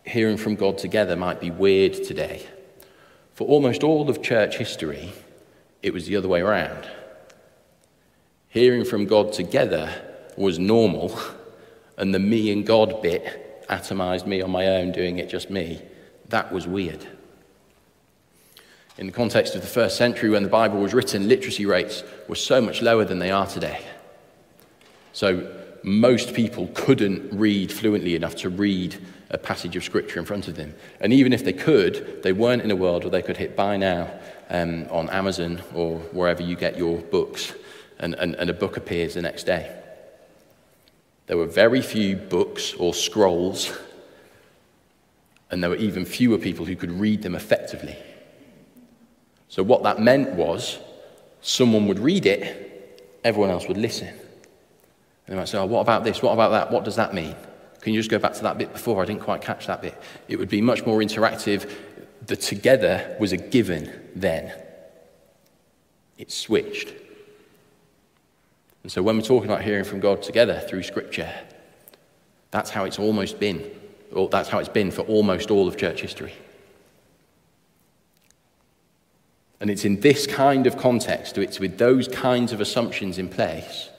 hearing 0.06 0.38
from 0.38 0.56
God 0.56 0.78
together 0.78 1.16
might 1.16 1.40
be 1.40 1.52
weird 1.52 1.94
today. 1.94 2.46
For 3.34 3.48
almost 3.48 3.84
all 3.84 4.10
of 4.10 4.22
church 4.22 4.58
history, 4.58 5.12
it 5.84 5.94
was 5.94 6.08
the 6.08 6.16
other 6.16 6.28
way 6.28 6.42
around. 6.42 6.88
Hearing 8.48 8.86
from 8.86 9.06
God 9.06 9.34
together 9.34 9.90
was 10.38 10.58
normal, 10.58 11.18
and 11.98 12.14
the 12.14 12.20
me 12.20 12.52
and 12.52 12.66
God 12.66 13.02
bit 13.02 13.68
atomized 13.70 14.26
me 14.26 14.42
on 14.42 14.52
my 14.52 14.68
own, 14.68 14.92
doing 14.92 15.18
it 15.18 15.30
just 15.30 15.50
me, 15.50 15.82
that 16.30 16.52
was 16.52 16.68
weird. 16.68 17.06
In 18.98 19.08
the 19.08 19.12
context 19.12 19.56
of 19.56 19.62
the 19.62 19.68
first 19.68 19.98
century, 19.98 20.30
when 20.30 20.44
the 20.44 20.50
Bible 20.50 20.80
was 20.80 20.94
written, 20.94 21.28
literacy 21.28 21.66
rates 21.66 22.04
were 22.28 22.36
so 22.36 22.62
much 22.62 22.82
lower 22.82 23.04
than 23.04 23.20
they 23.20 23.32
are 23.32 23.46
today. 23.46 23.86
So 25.12 25.52
most 25.84 26.34
people 26.34 26.70
couldn't 26.74 27.38
read 27.38 27.72
fluently 27.72 28.16
enough 28.16 28.36
to 28.38 28.50
read 28.50 28.98
a 29.30 29.38
passage 29.38 29.76
of 29.76 29.84
Scripture 29.84 30.20
in 30.20 30.26
front 30.26 30.48
of 30.48 30.56
them. 30.56 30.74
And 31.00 31.12
even 31.12 31.34
if 31.34 31.44
they 31.44 31.54
could, 31.54 32.24
they 32.24 32.32
weren't 32.32 32.62
in 32.62 32.72
a 32.72 32.76
world 32.76 33.04
where 33.04 33.12
they 33.12 33.22
could 33.22 33.38
hit 33.38 33.56
buy 33.56 33.76
now 33.78 34.10
um, 34.50 34.88
on 34.90 35.10
Amazon 35.10 35.62
or 35.74 36.00
wherever 36.12 36.42
you 36.42 36.56
get 36.56 36.78
your 36.78 37.00
books, 37.00 37.54
and, 38.00 38.14
and, 38.16 38.36
and 38.36 38.50
a 38.50 38.54
book 38.54 38.78
appears 38.78 39.16
the 39.16 39.22
next 39.22 39.44
day. 39.44 39.85
There 41.28 41.38
were 41.38 41.48
very 41.48 41.82
few 41.82 42.16
books 42.16 42.74
or 42.74 42.94
scrolls, 42.94 43.72
and 45.50 45.62
there 45.62 45.70
were 45.70 45.76
even 45.78 46.06
fewer 46.06 46.38
people 46.38 46.66
who 46.66 46.76
could 46.76 46.92
read 46.92 47.24
them 47.24 47.36
effectively. 47.36 47.96
So, 49.48 49.64
what 49.64 49.84
that 49.84 50.00
meant 50.00 50.34
was 50.34 50.80
someone 51.42 51.88
would 51.88 52.00
read 52.00 52.26
it, 52.26 53.20
everyone 53.24 53.50
else 53.50 53.68
would 53.68 53.78
listen. 53.78 54.08
And 54.08 54.18
they 55.28 55.36
might 55.36 55.48
say, 55.48 55.58
Oh, 55.58 55.66
what 55.66 55.82
about 55.82 56.04
this? 56.04 56.22
What 56.22 56.34
about 56.34 56.50
that? 56.50 56.72
What 56.72 56.84
does 56.84 56.96
that 56.98 57.14
mean? 57.14 57.36
Can 57.82 57.94
you 57.94 58.00
just 58.00 58.10
go 58.10 58.20
back 58.20 58.34
to 58.34 58.44
that 58.44 58.58
bit 58.58 58.74
before? 58.74 59.02
I 59.02 59.06
didn't 59.06 59.22
quite 59.22 59.42
catch 59.42 59.68
that 59.68 59.82
bit. 59.82 60.00
It 60.28 60.38
would 60.38 60.50
be 60.50 60.62
much 60.62 60.86
more 60.86 61.00
interactive. 61.00 61.72
The 62.26 62.36
together 62.36 63.16
was 63.20 63.32
a 63.32 63.38
given 63.38 64.10
then, 64.16 64.52
it 66.18 66.32
switched. 66.32 66.94
And 68.86 68.92
so 68.92 69.02
when 69.02 69.16
we're 69.16 69.24
talking 69.24 69.50
about 69.50 69.64
hearing 69.64 69.84
from 69.84 70.00
God 70.00 70.22
together 70.22 70.60
through 70.70 70.84
Scripture, 70.84 71.34
that's 72.52 72.70
how 72.70 72.84
it's 72.84 73.00
almost 73.00 73.40
been. 73.40 73.68
Or 74.12 74.30
that's 74.30 74.48
how 74.48 74.60
it's 74.60 74.70
been 74.70 74.92
for 74.92 75.02
almost 75.02 75.50
all 75.50 75.68
of 75.68 75.76
church 75.76 76.02
history. 76.02 76.34
And 79.60 79.72
it's 79.72 79.86
in 79.86 80.02
this 80.02 80.28
kind 80.28 80.68
of 80.68 80.78
context, 80.78 81.40
it's 81.40 81.60
with 81.60 81.80
those 81.80 82.08
kinds 82.08 82.54
of 82.54 82.62
assumptions 82.62 83.18
in 83.18 83.28
place, 83.28 83.90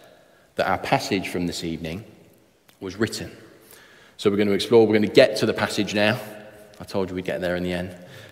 that 0.55 0.69
our 0.69 0.79
passage 0.79 1.31
from 1.31 1.49
this 1.49 1.65
evening 1.65 2.05
was 2.79 2.95
written. 2.95 3.37
So 4.19 4.31
we're 4.31 4.37
going 4.37 4.47
to 4.47 4.55
explore, 4.55 4.87
we're 4.87 4.97
going 4.97 5.03
to 5.03 5.09
get 5.09 5.37
to 5.39 5.47
the 5.47 5.53
passage 5.53 5.97
now. 5.97 6.17
I 6.79 6.85
told 6.85 7.09
you 7.09 7.17
we'd 7.17 7.25
get 7.25 7.41
there 7.41 7.57
in 7.57 7.65
the 7.65 7.73
end. 7.73 7.91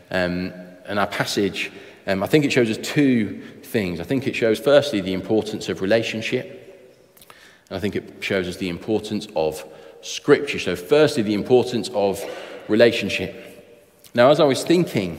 Um, 0.09 0.53
and 0.87 1.01
our 1.01 1.09
passage, 1.09 1.73
um, 2.07 2.23
I 2.23 2.29
think 2.29 2.45
it 2.45 2.53
shows 2.53 2.71
us 2.71 2.79
two 2.79 3.43
things. 3.75 3.99
I 3.99 4.05
think 4.05 4.29
it 4.29 4.37
shows, 4.37 4.61
firstly, 4.61 5.01
the 5.01 5.13
importance 5.13 5.69
of 5.69 5.83
relationship. 5.83 6.47
And 7.69 7.77
I 7.77 7.81
think 7.81 7.97
it 7.97 8.05
shows 8.21 8.47
us 8.47 8.57
the 8.57 8.69
importance 8.69 9.27
of 9.35 9.65
Scripture. 10.01 10.61
So, 10.61 10.77
firstly, 10.77 11.25
the 11.25 11.35
importance 11.35 11.91
of 11.93 12.23
relationship. 12.69 13.33
Now, 14.15 14.31
as 14.31 14.39
I 14.39 14.45
was 14.45 14.63
thinking 14.63 15.11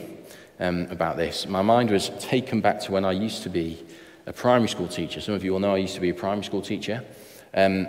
um, 0.58 0.88
about 0.90 1.18
this, 1.18 1.46
my 1.48 1.62
mind 1.62 1.90
was 1.90 2.12
taken 2.20 2.62
back 2.62 2.80
to 2.84 2.94
when 2.94 3.04
I 3.04 3.12
used 3.12 3.44
to 3.44 3.50
be 3.50 3.86
a 4.26 4.32
primary 4.32 4.70
school 4.70 4.88
teacher. 4.88 5.20
Some 5.20 5.36
of 5.36 5.44
you 5.44 5.52
will 5.52 5.60
know 5.60 5.76
I 5.76 5.80
used 5.88 5.96
to 5.96 6.02
be 6.08 6.12
a 6.12 6.14
primary 6.14 6.46
school 6.46 6.62
teacher. 6.62 7.04
Um, 7.54 7.88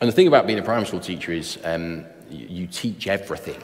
and 0.00 0.08
the 0.08 0.12
thing 0.12 0.28
about 0.28 0.46
being 0.46 0.60
a 0.60 0.62
primary 0.70 0.86
school 0.86 1.00
teacher 1.00 1.32
is 1.32 1.58
um, 1.64 2.04
you, 2.30 2.46
you 2.46 2.66
teach 2.68 3.08
everything. 3.08 3.60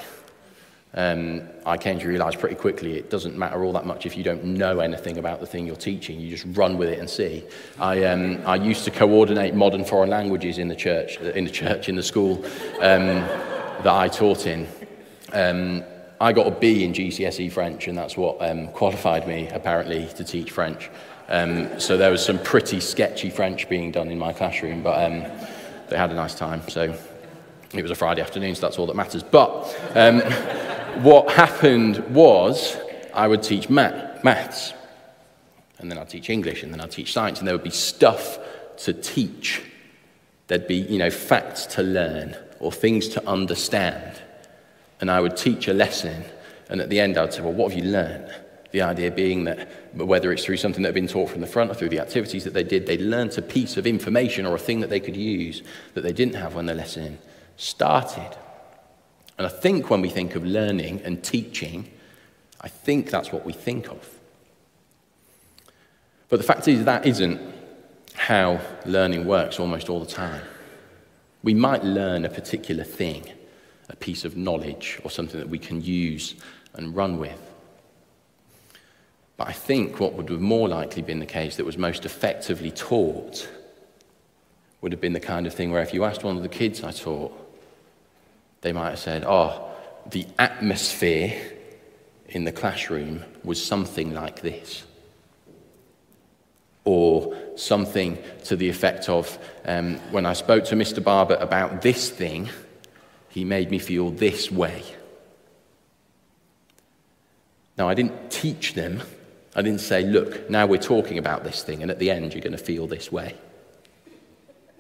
Um, 0.97 1.43
I 1.67 1.77
came 1.77 1.99
to 1.99 2.07
realize 2.07 2.37
pretty 2.37 2.55
quickly 2.55 2.97
it 2.97 3.11
doesn't 3.11 3.37
matter 3.37 3.65
all 3.65 3.73
that 3.73 3.85
much 3.85 4.07
if 4.07 4.17
you 4.17 4.23
don't 4.23 4.45
know 4.45 4.79
anything 4.79 5.19
about 5.19 5.41
the 5.41 5.47
thing 5.47 5.67
you're 5.67 5.75
teaching. 5.75 6.21
You 6.21 6.31
just 6.31 6.47
run 6.57 6.79
with 6.79 6.89
it 6.89 7.01
and 7.01 7.11
see. 7.11 7.45
I, 7.81 8.05
um, 8.05 8.41
I 8.47 8.55
used 8.57 8.85
to 8.85 8.93
coordinate 8.93 9.55
modern 9.55 9.85
foreign 9.85 10.11
languages 10.11 10.59
in 10.59 10.69
the 10.69 10.77
church, 10.77 11.19
in 11.19 11.45
the 11.45 11.51
church, 11.51 11.89
in 11.89 11.97
the 11.97 12.03
school 12.03 12.45
um, 12.77 13.27
that 13.83 13.93
I 13.93 14.07
taught 14.07 14.47
in. 14.47 14.69
Um, 15.33 15.83
I 16.21 16.33
got 16.33 16.47
a 16.47 16.53
B 16.53 16.85
in 16.85 16.93
GCSE 16.93 17.51
French, 17.51 17.89
and 17.89 17.99
that's 17.99 18.17
what 18.17 18.37
um, 18.41 18.69
qualified 18.69 19.27
me, 19.27 19.49
apparently, 19.49 20.07
to 20.15 20.23
teach 20.23 20.53
French. 20.53 20.91
Um, 21.29 21.81
so 21.81 21.97
there 21.97 22.13
was 22.13 22.25
some 22.25 22.39
pretty 22.39 22.79
sketchy 22.79 23.31
French 23.31 23.69
being 23.69 23.91
done 23.91 24.11
in 24.13 24.19
my 24.19 24.33
classroom, 24.33 24.83
but 24.83 25.11
they 25.89 25.97
had 25.97 26.13
a 26.13 26.15
nice 26.15 26.37
time. 26.37 26.63
So 26.69 26.97
it 27.73 27.83
was 27.83 27.91
a 27.91 27.97
Friday 27.97 28.23
afternoon, 28.23 28.55
so 28.55 28.61
that's 28.61 28.79
all 28.79 28.87
that 28.87 28.95
matters. 28.95 29.25
But 29.25 29.77
what 31.03 31.31
happened 31.31 31.99
was 32.15 32.77
I 33.13 33.29
would 33.29 33.43
teach 33.43 33.69
math, 33.69 34.25
maths, 34.25 34.73
and 35.79 35.91
then 35.91 35.99
I'd 35.99 36.09
teach 36.09 36.31
English, 36.31 36.63
and 36.63 36.73
then 36.73 36.81
I'd 36.81 36.91
teach 36.91 37.13
science, 37.13 37.39
and 37.39 37.47
there 37.47 37.55
would 37.55 37.65
be 37.65 37.71
stuff 37.71 38.39
to 38.79 38.93
teach. 38.93 39.63
There'd 40.47 40.67
be, 40.67 40.77
you 40.77 40.99
know, 40.99 41.11
facts 41.11 41.67
to 41.67 41.83
learn 41.83 42.37
or 42.61 42.73
things 42.73 43.09
to 43.09 43.29
understand. 43.29 44.21
And 45.01 45.11
I 45.11 45.21
would 45.21 45.37
teach 45.37 45.69
a 45.69 45.75
lesson, 45.75 46.25
and 46.69 46.81
at 46.81 46.89
the 46.89 47.01
end 47.01 47.19
I'd 47.19 47.35
say, 47.35 47.43
Well, 47.43 47.53
what 47.53 47.73
have 47.73 47.85
you 47.85 47.91
learned? 47.91 48.33
The 48.71 48.83
idea 48.83 49.11
being 49.11 49.45
that 49.45 49.69
whether 49.95 50.33
it's 50.33 50.45
through 50.45 50.57
something 50.57 50.83
that 50.83 50.89
had 50.89 50.95
been 50.95 51.07
taught 51.07 51.31
from 51.31 51.41
the 51.41 51.47
front 51.47 51.71
or 51.71 51.75
through 51.75 51.91
the 51.91 52.01
activities 52.01 52.43
that 52.45 52.55
they 52.55 52.65
did, 52.65 52.87
they 52.87 52.99
learnt 52.99 53.39
a 53.39 53.43
piece 53.43 53.77
of 53.77 53.87
information 53.87 54.47
or 54.47 54.57
a 54.57 54.59
thing 54.59 54.81
that 54.81 54.91
they 54.91 54.99
could 54.99 55.17
use 55.17 55.63
that 55.95 56.01
they 56.01 56.13
didn't 56.13 56.35
have 56.35 56.55
when 56.55 56.67
the 56.67 56.75
lesson 56.75 57.19
started. 57.57 58.37
And 59.37 59.47
I 59.47 59.51
think 59.51 59.91
when 59.91 60.01
we 60.01 60.09
think 60.09 60.35
of 60.35 60.45
learning 60.45 61.01
and 61.03 61.23
teaching, 61.23 61.91
I 62.61 62.69
think 62.69 63.11
that's 63.11 63.33
what 63.33 63.45
we 63.45 63.53
think 63.53 63.89
of. 63.89 64.19
But 66.29 66.39
the 66.39 66.45
fact 66.45 66.69
is, 66.69 66.85
that 66.85 67.07
isn't 67.07 67.41
how 68.15 68.61
learning 68.87 69.27
works 69.27 69.59
almost 69.59 69.89
all 69.89 70.01
the 70.01 70.07
time. 70.07 70.43
We 71.43 71.53
might 71.53 71.85
learn 71.85 72.25
a 72.25 72.31
particular 72.31 72.85
thing, 72.85 73.25
a 73.89 73.97
piece 73.97 74.25
of 74.25 74.37
knowledge 74.37 75.01
or 75.05 75.11
something 75.11 75.39
that 75.39 75.49
we 75.49 75.59
can 75.59 75.83
use 75.83 76.37
and 76.75 76.97
run 76.97 77.19
with. 77.19 77.41
But 79.37 79.49
I 79.49 79.53
think 79.53 80.01
what 80.01 80.15
would 80.15 80.29
have 80.31 80.41
more 80.41 80.69
likely 80.69 81.03
been 81.03 81.19
the 81.19 81.27
case 81.27 81.57
that 81.57 81.67
was 81.67 81.77
most 81.77 82.07
effectively 82.07 82.71
taught 82.71 83.49
would 84.81 84.93
have 84.93 85.01
been 85.01 85.13
the 85.13 85.21
kind 85.21 85.47
of 85.47 85.55
thing 85.55 85.73
where 85.73 85.83
if 85.83 85.93
you 85.93 86.05
asked 86.05 86.25
one 86.25 86.37
of 86.37 86.43
the 86.43 86.49
kids 86.49 86.85
I 86.85 86.93
taught, 86.93 87.33
they 88.65 88.73
might 88.73 88.91
have 88.91 88.99
said, 88.99 89.25
Oh, 89.25 89.71
the 90.11 90.27
atmosphere 90.39 91.41
in 92.29 92.45
the 92.45 92.51
classroom 92.51 93.23
was 93.45 93.65
something 93.65 94.13
like 94.13 94.41
this. 94.41 94.85
Or 96.85 97.37
something 97.57 98.19
to 98.45 98.57
the 98.57 98.69
effect 98.69 99.09
of, 99.09 99.39
um, 99.65 99.97
when 100.11 100.27
I 100.27 100.33
spoke 100.33 100.65
to 100.67 100.75
Mr. 100.75 101.03
Barber 101.03 101.37
about 101.37 101.83
this 101.83 102.11
thing, 102.11 102.49
he 103.29 103.45
made 103.45 103.71
me 103.71 103.79
feel 103.79 104.11
this 104.11 104.51
way. 104.51 104.83
Now, 107.77 107.89
I 107.89 107.95
didn't 107.95 108.31
teach 108.31 108.75
them. 108.75 109.03
I 109.55 109.63
didn't 109.63 109.81
say, 109.81 110.05
look, 110.05 110.49
now 110.49 110.67
we're 110.67 110.79
talking 110.79 111.19
about 111.19 111.45
this 111.45 111.63
thing, 111.63 111.83
and 111.83 111.91
at 111.91 111.99
the 111.99 112.11
end, 112.11 112.33
you're 112.33 112.43
going 112.43 112.53
to 112.53 112.59
feel 112.59 112.87
this 112.87 113.11
way. 113.13 113.35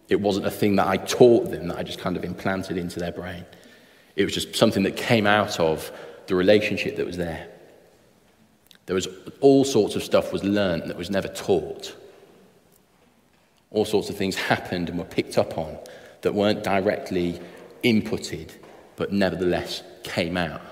It 0.08 0.20
wasn't 0.20 0.46
a 0.46 0.50
thing 0.50 0.76
that 0.76 0.86
I 0.86 0.96
taught 0.96 1.50
them 1.50 1.68
that 1.68 1.78
I 1.78 1.82
just 1.82 1.98
kind 1.98 2.16
of 2.16 2.24
implanted 2.24 2.76
into 2.76 3.00
their 3.00 3.12
brain. 3.12 3.44
It 4.16 4.24
was 4.24 4.34
just 4.34 4.54
something 4.54 4.84
that 4.84 4.96
came 4.96 5.26
out 5.26 5.58
of 5.58 5.90
the 6.26 6.34
relationship 6.34 6.96
that 6.96 7.06
was 7.06 7.16
there. 7.16 7.48
There 8.86 8.94
was 8.94 9.08
all 9.40 9.64
sorts 9.64 9.96
of 9.96 10.02
stuff 10.02 10.32
was 10.32 10.44
learned 10.44 10.84
that 10.84 10.96
was 10.96 11.10
never 11.10 11.28
taught. 11.28 11.96
All 13.70 13.84
sorts 13.84 14.10
of 14.10 14.16
things 14.16 14.36
happened 14.36 14.88
and 14.88 14.98
were 14.98 15.04
picked 15.04 15.38
up 15.38 15.58
on 15.58 15.78
that 16.20 16.34
weren't 16.34 16.62
directly 16.62 17.40
inputted, 17.82 18.50
but 18.96 19.12
nevertheless 19.12 19.82
came 20.02 20.36
out. 20.36 20.62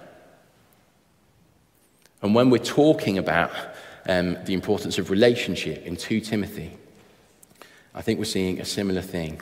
And 2.22 2.34
when 2.34 2.50
we're 2.50 2.58
talking 2.58 3.18
about 3.18 3.50
um, 4.08 4.38
the 4.44 4.54
importance 4.54 4.99
of 4.99 5.11
relationship 5.11 5.84
in 5.84 5.96
2 5.96 6.20
Timothy, 6.20 6.76
I 7.94 8.02
think 8.02 8.18
we're 8.18 8.25
seeing 8.25 8.61
a 8.61 8.64
similar 8.64 9.02
thing 9.02 9.40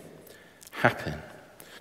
happen. 0.71 1.21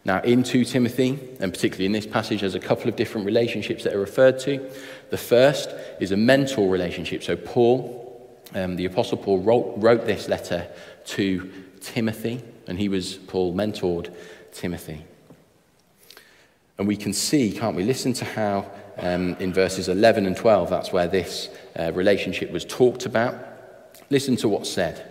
Now, 0.06 0.22
in 0.22 0.44
2 0.44 0.66
Timothy, 0.66 1.20
and 1.40 1.54
particularly 1.54 1.86
in 1.86 1.92
this 1.92 2.08
passage, 2.08 2.42
there's 2.42 2.56
a 2.56 2.60
couple 2.60 2.88
of 2.88 2.96
different 2.96 3.26
relationships 3.26 3.84
that 3.84 3.94
are 3.94 4.00
referred 4.00 4.40
to. 4.40 4.70
The 5.10 5.18
first 5.18 5.70
is 6.00 6.12
a 6.12 6.18
mentor 6.18 6.70
relationship. 6.70 7.22
So, 7.22 7.36
Paul, 7.36 8.40
um, 8.56 8.76
the 8.76 8.86
Apostle 8.86 9.18
Paul, 9.18 9.40
wrote, 9.40 9.74
wrote 9.78 10.06
this 10.06 10.30
letter 10.30 10.68
to 11.08 11.52
Timothy, 11.82 12.42
and 12.68 12.80
he 12.80 12.88
was, 12.88 13.16
Paul 13.16 13.54
mentored 13.54 14.14
Timothy. 14.54 15.04
And 16.78 16.88
we 16.88 16.96
can 16.96 17.12
see, 17.12 17.52
can't 17.52 17.76
we? 17.76 17.84
Listen 17.84 18.14
to 18.14 18.26
how 18.26 18.72
um, 18.98 19.36
in 19.40 19.54
verses 19.54 19.90
11 19.90 20.26
and 20.26 20.36
12, 20.36 20.70
that's 20.70 20.94
where 20.94 21.08
this 21.08 21.50
uh, 21.78 21.92
relationship 21.94 22.52
was 22.52 22.64
talked 22.64 23.06
about. 23.06 23.36
Listen 24.10 24.38
to 24.38 24.50
what's 24.50 24.70
said. 24.70 25.06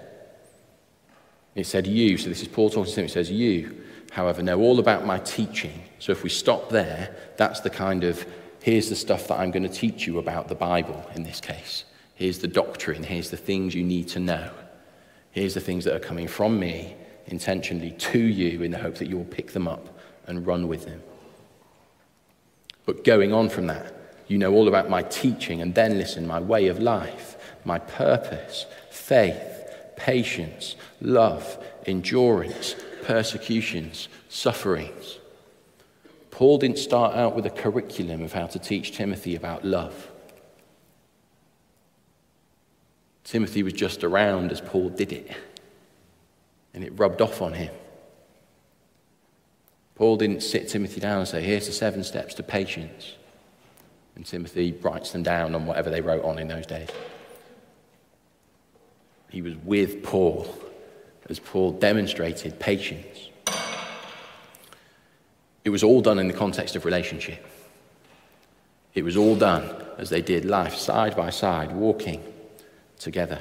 It 1.54 1.66
said, 1.66 1.86
You, 1.86 2.16
so 2.16 2.28
this 2.28 2.40
is 2.42 2.48
Paul 2.48 2.70
talking 2.70 2.92
to 2.92 3.00
him, 3.00 3.06
it 3.06 3.10
says, 3.10 3.30
You, 3.30 3.84
however, 4.10 4.42
know 4.42 4.60
all 4.60 4.78
about 4.78 5.06
my 5.06 5.18
teaching. 5.18 5.82
So 5.98 6.12
if 6.12 6.22
we 6.22 6.30
stop 6.30 6.70
there, 6.70 7.14
that's 7.36 7.60
the 7.60 7.70
kind 7.70 8.04
of 8.04 8.24
here's 8.62 8.88
the 8.88 8.96
stuff 8.96 9.28
that 9.28 9.38
I'm 9.38 9.50
going 9.50 9.62
to 9.62 9.68
teach 9.68 10.06
you 10.06 10.18
about 10.18 10.48
the 10.48 10.54
Bible 10.54 11.04
in 11.14 11.22
this 11.22 11.40
case. 11.40 11.84
Here's 12.14 12.38
the 12.38 12.48
doctrine, 12.48 13.02
here's 13.02 13.30
the 13.30 13.36
things 13.36 13.74
you 13.74 13.84
need 13.84 14.08
to 14.08 14.20
know. 14.20 14.50
Here's 15.30 15.54
the 15.54 15.60
things 15.60 15.84
that 15.84 15.94
are 15.94 16.00
coming 16.00 16.26
from 16.26 16.58
me 16.58 16.96
intentionally 17.26 17.92
to 17.92 18.18
you 18.18 18.62
in 18.62 18.70
the 18.70 18.78
hope 18.78 18.96
that 18.96 19.08
you 19.08 19.16
will 19.16 19.24
pick 19.24 19.52
them 19.52 19.68
up 19.68 19.98
and 20.26 20.46
run 20.46 20.66
with 20.66 20.84
them. 20.84 21.02
But 22.86 23.04
going 23.04 23.32
on 23.32 23.48
from 23.48 23.66
that, 23.68 23.94
you 24.26 24.38
know 24.38 24.52
all 24.52 24.68
about 24.68 24.90
my 24.90 25.02
teaching, 25.02 25.62
and 25.62 25.74
then 25.74 25.96
listen, 25.98 26.26
my 26.26 26.40
way 26.40 26.68
of 26.68 26.78
life, 26.78 27.36
my 27.64 27.78
purpose, 27.78 28.66
faith, 28.90 29.74
patience, 29.96 30.76
love, 31.00 31.62
endurance, 31.86 32.74
persecutions, 33.08 34.06
sufferings. 34.28 35.18
Paul 36.30 36.58
didn't 36.58 36.76
start 36.76 37.16
out 37.16 37.34
with 37.34 37.46
a 37.46 37.50
curriculum 37.50 38.22
of 38.22 38.34
how 38.34 38.46
to 38.48 38.58
teach 38.58 38.92
Timothy 38.92 39.34
about 39.34 39.64
love. 39.64 40.10
Timothy 43.24 43.62
was 43.62 43.72
just 43.72 44.04
around 44.04 44.52
as 44.52 44.60
Paul 44.60 44.90
did 44.90 45.12
it, 45.12 45.34
and 46.74 46.84
it 46.84 46.92
rubbed 46.98 47.22
off 47.22 47.40
on 47.40 47.54
him. 47.54 47.72
Paul 49.94 50.18
didn't 50.18 50.42
sit 50.42 50.68
Timothy 50.68 51.00
down 51.00 51.20
and 51.20 51.28
say, 51.28 51.40
Here's 51.40 51.66
the 51.66 51.72
seven 51.72 52.04
steps 52.04 52.34
to 52.34 52.42
patience. 52.42 53.14
And 54.16 54.26
Timothy 54.26 54.72
writes 54.82 55.12
them 55.12 55.22
down 55.22 55.54
on 55.54 55.64
whatever 55.64 55.88
they 55.88 56.02
wrote 56.02 56.24
on 56.24 56.38
in 56.38 56.48
those 56.48 56.66
days. 56.66 56.90
He 59.30 59.40
was 59.40 59.56
with 59.64 60.02
Paul 60.02 60.46
as 61.28 61.38
Paul 61.38 61.72
demonstrated 61.72 62.58
patience. 62.58 63.28
It 65.64 65.70
was 65.70 65.82
all 65.82 66.00
done 66.00 66.18
in 66.18 66.28
the 66.28 66.34
context 66.34 66.76
of 66.76 66.84
relationship. 66.84 67.46
It 68.94 69.04
was 69.04 69.16
all 69.16 69.36
done 69.36 69.68
as 69.98 70.10
they 70.10 70.22
did 70.22 70.44
life 70.44 70.74
side 70.74 71.16
by 71.16 71.30
side, 71.30 71.72
walking 71.72 72.22
together. 72.98 73.40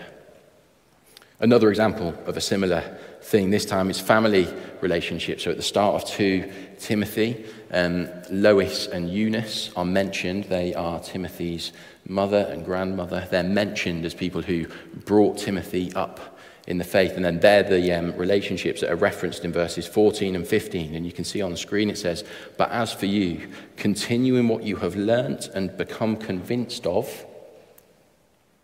Another 1.39 1.69
example 1.69 2.15
of 2.25 2.35
a 2.35 2.41
similar 2.41 2.97
thing, 3.21 3.51
this 3.51 3.65
time 3.65 3.91
is 3.91 3.99
family 3.99 4.47
relationships. 4.81 5.43
So 5.43 5.51
at 5.51 5.57
the 5.57 5.63
start 5.63 6.01
of 6.01 6.09
2 6.09 6.51
Timothy, 6.79 7.45
um, 7.71 8.09
Lois 8.31 8.87
and 8.87 9.09
Eunice 9.09 9.69
are 9.75 9.85
mentioned. 9.85 10.45
They 10.45 10.73
are 10.73 10.99
Timothy's 10.99 11.73
mother 12.07 12.47
and 12.51 12.65
grandmother. 12.65 13.27
They're 13.29 13.43
mentioned 13.43 14.03
as 14.03 14.15
people 14.15 14.41
who 14.41 14.65
brought 15.05 15.37
Timothy 15.37 15.93
up 15.93 16.36
in 16.67 16.77
the 16.77 16.83
faith. 16.83 17.13
And 17.15 17.23
then 17.23 17.39
they're 17.39 17.63
the 17.63 17.91
um, 17.93 18.15
relationships 18.17 18.81
that 18.81 18.91
are 18.91 18.97
referenced 18.97 19.45
in 19.45 19.51
verses 19.51 19.87
14 19.87 20.35
and 20.35 20.45
15. 20.45 20.93
And 20.93 21.05
you 21.05 21.13
can 21.13 21.23
see 21.23 21.41
on 21.41 21.51
the 21.51 21.57
screen 21.57 21.89
it 21.89 21.97
says, 21.97 22.23
But 22.57 22.69
as 22.71 22.93
for 22.93 23.05
you, 23.05 23.47
continue 23.77 24.35
in 24.35 24.49
what 24.49 24.63
you 24.63 24.75
have 24.77 24.95
learnt 24.95 25.47
and 25.47 25.75
become 25.77 26.17
convinced 26.17 26.85
of. 26.85 27.25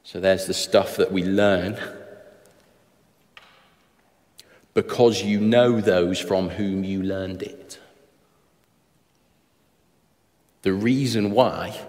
So 0.04 0.20
there's 0.20 0.46
the 0.46 0.54
stuff 0.54 0.98
that 0.98 1.12
we 1.12 1.24
learn 1.24 1.80
because 4.74 5.24
you 5.24 5.39
know 5.39 5.80
those 5.80 6.20
from 6.20 6.50
whom 6.50 6.84
you 6.84 7.02
learned 7.04 7.42
it. 7.42 7.80
The 10.63 10.74
reason 10.74 11.32
why 11.32 11.80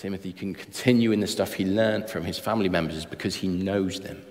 Timothy 0.00 0.32
can 0.32 0.54
continue 0.54 1.12
in 1.12 1.20
the 1.20 1.26
stuff 1.26 1.52
he 1.52 1.66
learned 1.66 2.08
from 2.08 2.24
his 2.24 2.38
family 2.38 2.70
members 2.70 2.96
is 2.96 3.04
because 3.04 3.34
he 3.34 3.48
knows 3.48 4.00
them. 4.00 4.24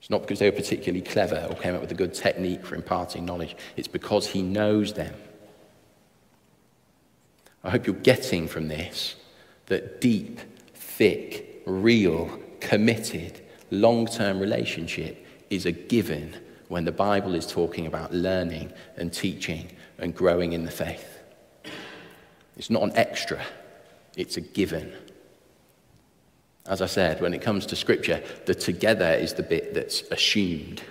It's 0.00 0.10
not 0.10 0.20
because 0.20 0.38
they 0.38 0.50
were 0.50 0.56
particularly 0.56 1.00
clever 1.00 1.46
or 1.48 1.56
came 1.56 1.74
up 1.74 1.80
with 1.80 1.90
a 1.90 1.94
good 1.94 2.12
technique 2.12 2.66
for 2.66 2.74
imparting 2.74 3.24
knowledge, 3.24 3.56
it's 3.74 3.88
because 3.88 4.26
he 4.26 4.42
knows 4.42 4.92
them. 4.92 5.14
I 7.64 7.70
hope 7.70 7.86
you're 7.86 7.96
getting 7.96 8.48
from 8.48 8.68
this 8.68 9.16
that 9.64 10.02
deep, 10.02 10.40
thick, 10.74 11.62
real, 11.64 12.38
committed, 12.60 13.40
long 13.70 14.04
term 14.04 14.40
relationship 14.40 15.24
is 15.48 15.64
a 15.64 15.72
given 15.72 16.36
when 16.68 16.84
the 16.84 16.92
Bible 16.92 17.34
is 17.34 17.46
talking 17.46 17.86
about 17.86 18.12
learning 18.12 18.74
and 18.98 19.10
teaching 19.10 19.70
and 19.96 20.14
growing 20.14 20.52
in 20.52 20.66
the 20.66 20.70
faith. 20.70 21.17
It's 22.58 22.70
not 22.70 22.82
an 22.82 22.92
extra, 22.96 23.40
it's 24.16 24.36
a 24.36 24.40
given. 24.40 24.92
As 26.66 26.82
I 26.82 26.86
said, 26.86 27.22
when 27.22 27.32
it 27.32 27.40
comes 27.40 27.64
to 27.66 27.76
Scripture, 27.76 28.22
the 28.44 28.54
together 28.54 29.10
is 29.12 29.32
the 29.32 29.42
bit 29.42 29.72
that's 29.72 30.02
assumed. 30.10 30.82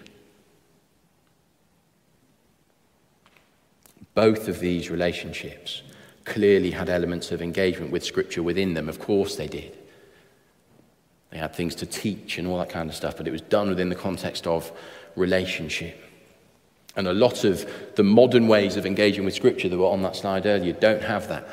Both 4.15 4.47
of 4.47 4.60
these 4.60 4.89
relationships 4.89 5.84
clearly 6.25 6.71
had 6.71 6.89
elements 6.89 7.32
of 7.32 7.41
engagement 7.41 7.91
with 7.91 8.03
Scripture 8.03 8.41
within 8.41 8.73
them. 8.73 8.89
Of 8.89 8.99
course, 8.99 9.36
they 9.36 9.47
did. 9.47 9.77
They 11.30 11.38
had 11.38 11.53
things 11.53 11.75
to 11.75 11.86
teach 11.86 12.38
and 12.38 12.47
all 12.47 12.58
that 12.58 12.69
kind 12.69 12.89
of 12.89 12.95
stuff, 12.95 13.17
but 13.17 13.27
it 13.27 13.32
was 13.32 13.41
done 13.41 13.69
within 13.69 13.89
the 13.89 13.95
context 13.95 14.47
of 14.47 14.71
relationship. 15.15 16.06
And 16.97 17.07
a 17.07 17.13
lot 17.13 17.43
of 17.43 17.69
the 17.95 18.03
modern 18.03 18.47
ways 18.47 18.75
of 18.75 18.86
engaging 18.86 19.23
with 19.23 19.36
Scripture 19.36 19.69
that 19.69 19.77
were 19.77 19.86
on 19.86 20.01
that 20.01 20.15
slide 20.15 20.45
earlier 20.45 20.73
don't 20.73 21.03
have 21.03 21.27
that. 21.29 21.47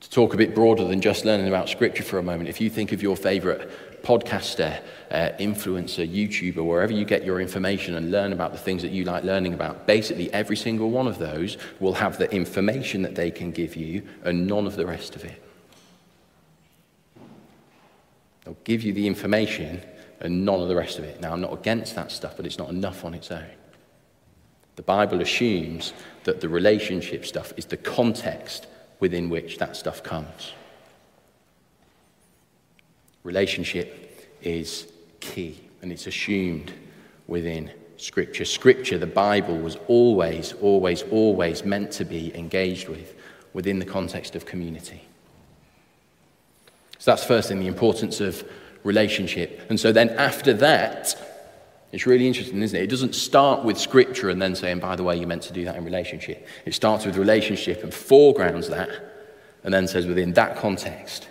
To 0.00 0.10
talk 0.10 0.32
a 0.32 0.36
bit 0.36 0.54
broader 0.54 0.84
than 0.84 1.00
just 1.00 1.24
learning 1.24 1.48
about 1.48 1.68
Scripture 1.68 2.04
for 2.04 2.18
a 2.18 2.22
moment, 2.22 2.48
if 2.48 2.60
you 2.60 2.70
think 2.70 2.92
of 2.92 3.02
your 3.02 3.16
favorite 3.16 3.68
podcaster, 4.04 4.80
uh, 5.10 5.30
influencer, 5.40 6.08
YouTuber, 6.08 6.64
wherever 6.64 6.92
you 6.92 7.04
get 7.04 7.24
your 7.24 7.40
information 7.40 7.96
and 7.96 8.12
learn 8.12 8.32
about 8.32 8.52
the 8.52 8.58
things 8.58 8.82
that 8.82 8.92
you 8.92 9.04
like 9.04 9.24
learning 9.24 9.54
about, 9.54 9.86
basically 9.86 10.32
every 10.32 10.56
single 10.56 10.90
one 10.90 11.08
of 11.08 11.18
those 11.18 11.56
will 11.80 11.94
have 11.94 12.18
the 12.18 12.30
information 12.32 13.02
that 13.02 13.16
they 13.16 13.30
can 13.30 13.50
give 13.50 13.74
you 13.74 14.02
and 14.22 14.46
none 14.46 14.66
of 14.66 14.76
the 14.76 14.86
rest 14.86 15.16
of 15.16 15.24
it. 15.24 15.42
They'll 18.44 18.56
give 18.62 18.82
you 18.82 18.92
the 18.92 19.06
information 19.06 19.82
and 20.20 20.44
none 20.44 20.60
of 20.60 20.68
the 20.68 20.76
rest 20.76 20.98
of 20.98 21.04
it. 21.04 21.20
Now, 21.20 21.32
I'm 21.32 21.40
not 21.40 21.52
against 21.52 21.94
that 21.96 22.10
stuff, 22.10 22.36
but 22.36 22.46
it's 22.46 22.58
not 22.58 22.70
enough 22.70 23.04
on 23.04 23.14
its 23.14 23.30
own. 23.30 23.44
The 24.76 24.82
Bible 24.82 25.20
assumes 25.20 25.92
that 26.24 26.40
the 26.40 26.48
relationship 26.48 27.24
stuff 27.24 27.52
is 27.56 27.66
the 27.66 27.76
context 27.76 28.66
within 29.00 29.30
which 29.30 29.58
that 29.58 29.76
stuff 29.76 30.02
comes. 30.02 30.52
Relationship 33.22 34.28
is 34.42 34.88
key 35.20 35.60
and 35.82 35.92
it's 35.92 36.06
assumed 36.06 36.72
within 37.26 37.70
Scripture. 37.96 38.44
Scripture, 38.44 38.98
the 38.98 39.06
Bible, 39.06 39.56
was 39.56 39.76
always, 39.86 40.52
always, 40.54 41.02
always 41.04 41.64
meant 41.64 41.90
to 41.92 42.04
be 42.04 42.36
engaged 42.36 42.88
with 42.88 43.14
within 43.52 43.78
the 43.78 43.84
context 43.84 44.34
of 44.34 44.44
community. 44.44 45.02
So 46.98 47.10
that's 47.10 47.24
first 47.24 47.48
thing, 47.48 47.60
the 47.60 47.66
importance 47.66 48.20
of 48.20 48.46
relationship. 48.84 49.66
And 49.68 49.80
so 49.80 49.90
then 49.90 50.10
after 50.10 50.52
that, 50.54 51.16
it's 51.90 52.06
really 52.06 52.26
interesting, 52.26 52.60
isn't 52.62 52.78
it? 52.78 52.82
It 52.82 52.90
doesn't 52.90 53.14
start 53.14 53.64
with 53.64 53.78
scripture 53.78 54.28
and 54.28 54.40
then 54.40 54.54
saying, 54.54 54.80
by 54.80 54.96
the 54.96 55.02
way, 55.02 55.16
you're 55.16 55.28
meant 55.28 55.42
to 55.42 55.52
do 55.52 55.64
that 55.64 55.76
in 55.76 55.84
relationship. 55.84 56.46
It 56.64 56.74
starts 56.74 57.06
with 57.06 57.16
relationship 57.16 57.82
and 57.82 57.92
foregrounds 57.92 58.68
that, 58.68 58.90
and 59.62 59.72
then 59.72 59.86
says 59.88 60.06
within 60.06 60.32
that 60.34 60.56
context, 60.56 61.28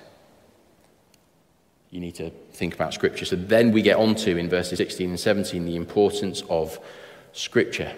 you 1.92 2.00
need 2.00 2.16
to 2.16 2.32
think 2.54 2.74
about 2.74 2.94
scripture. 2.94 3.26
So 3.26 3.36
then 3.36 3.72
we 3.72 3.82
get 3.82 3.98
on 3.98 4.16
to, 4.16 4.38
in 4.38 4.50
verses 4.50 4.78
16 4.78 5.10
and 5.10 5.20
17, 5.20 5.66
the 5.66 5.76
importance 5.76 6.42
of 6.50 6.80
scripture. 7.34 7.94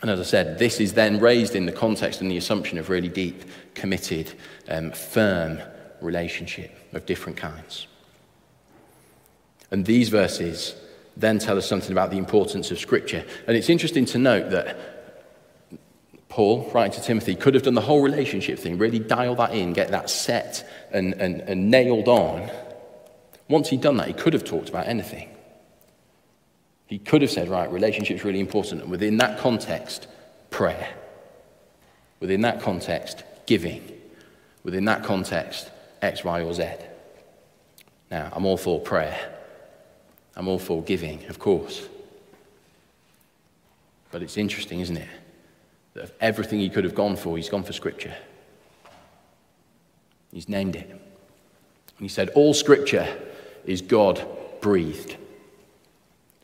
And 0.00 0.10
as 0.10 0.20
I 0.20 0.22
said, 0.22 0.58
this 0.58 0.80
is 0.80 0.92
then 0.92 1.18
raised 1.18 1.56
in 1.56 1.66
the 1.66 1.72
context 1.72 2.20
and 2.20 2.30
the 2.30 2.36
assumption 2.36 2.78
of 2.78 2.88
really 2.88 3.08
deep, 3.08 3.42
committed, 3.74 4.32
um, 4.68 4.92
firm 4.92 5.58
relationship 6.00 6.74
of 6.94 7.04
different 7.06 7.36
kinds. 7.36 7.88
And 9.70 9.84
these 9.84 10.08
verses 10.08 10.74
then 11.16 11.38
tell 11.38 11.58
us 11.58 11.66
something 11.66 11.92
about 11.92 12.10
the 12.10 12.18
importance 12.18 12.70
of 12.70 12.78
Scripture. 12.78 13.24
And 13.46 13.56
it's 13.56 13.68
interesting 13.68 14.06
to 14.06 14.18
note 14.18 14.50
that 14.50 14.78
Paul, 16.28 16.70
writing 16.72 16.92
to 16.92 17.04
Timothy, 17.04 17.34
could 17.34 17.54
have 17.54 17.64
done 17.64 17.74
the 17.74 17.80
whole 17.80 18.02
relationship 18.02 18.58
thing, 18.58 18.78
really 18.78 18.98
dial 18.98 19.34
that 19.36 19.52
in, 19.52 19.72
get 19.72 19.90
that 19.90 20.08
set 20.10 20.68
and, 20.92 21.14
and, 21.14 21.40
and 21.40 21.70
nailed 21.70 22.06
on. 22.06 22.50
Once 23.48 23.68
he'd 23.70 23.80
done 23.80 23.96
that, 23.96 24.06
he 24.06 24.12
could 24.12 24.34
have 24.34 24.44
talked 24.44 24.68
about 24.68 24.86
anything. 24.86 25.28
He 26.86 26.98
could 26.98 27.22
have 27.22 27.30
said, 27.30 27.48
right, 27.48 27.70
relationship's 27.70 28.24
really 28.24 28.40
important. 28.40 28.82
And 28.82 28.90
within 28.90 29.16
that 29.18 29.38
context, 29.38 30.06
prayer. 30.50 30.88
Within 32.20 32.42
that 32.42 32.62
context, 32.62 33.24
giving. 33.46 33.82
Within 34.62 34.84
that 34.84 35.02
context, 35.02 35.70
X, 36.00 36.24
Y, 36.24 36.42
or 36.42 36.54
Z. 36.54 36.64
Now, 38.10 38.30
I'm 38.32 38.46
all 38.46 38.56
for 38.56 38.80
prayer. 38.80 39.37
I'm 40.38 40.48
all 40.48 40.60
for 40.60 40.82
giving, 40.84 41.26
of 41.26 41.40
course. 41.40 41.86
But 44.12 44.22
it's 44.22 44.36
interesting, 44.36 44.78
isn't 44.78 44.96
it? 44.96 45.08
That 45.94 46.04
of 46.04 46.12
everything 46.20 46.60
he 46.60 46.70
could 46.70 46.84
have 46.84 46.94
gone 46.94 47.16
for, 47.16 47.36
he's 47.36 47.48
gone 47.48 47.64
for 47.64 47.72
Scripture. 47.72 48.14
He's 50.32 50.48
named 50.48 50.76
it. 50.76 50.88
And 50.88 51.00
he 51.98 52.06
said, 52.06 52.28
All 52.30 52.54
Scripture 52.54 53.08
is 53.66 53.82
God 53.82 54.24
breathed. 54.60 55.16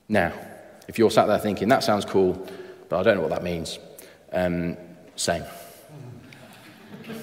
Now, 0.08 0.32
if 0.88 0.98
you're 0.98 1.10
sat 1.10 1.26
there 1.26 1.38
thinking, 1.38 1.68
that 1.68 1.84
sounds 1.84 2.04
cool, 2.04 2.44
but 2.88 2.98
I 2.98 3.04
don't 3.04 3.16
know 3.16 3.22
what 3.22 3.30
that 3.30 3.44
means, 3.44 3.78
um, 4.32 4.76
same. 5.14 5.44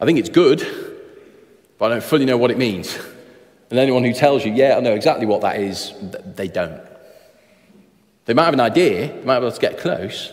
I 0.00 0.06
think 0.06 0.18
it's 0.18 0.30
good, 0.30 0.66
but 1.76 1.90
I 1.90 1.94
don't 1.94 2.02
fully 2.02 2.24
know 2.24 2.38
what 2.38 2.50
it 2.50 2.56
means. 2.56 2.98
And 3.70 3.78
anyone 3.78 4.04
who 4.04 4.12
tells 4.12 4.44
you, 4.44 4.52
yeah, 4.52 4.76
I 4.76 4.80
know 4.80 4.94
exactly 4.94 5.26
what 5.26 5.42
that 5.42 5.60
is, 5.60 5.92
they 6.34 6.48
don't. 6.48 6.82
They 8.24 8.34
might 8.34 8.44
have 8.44 8.54
an 8.54 8.60
idea, 8.60 9.08
they 9.08 9.24
might 9.24 9.40
be 9.40 9.46
able 9.46 9.52
to 9.52 9.60
get 9.60 9.78
close, 9.78 10.32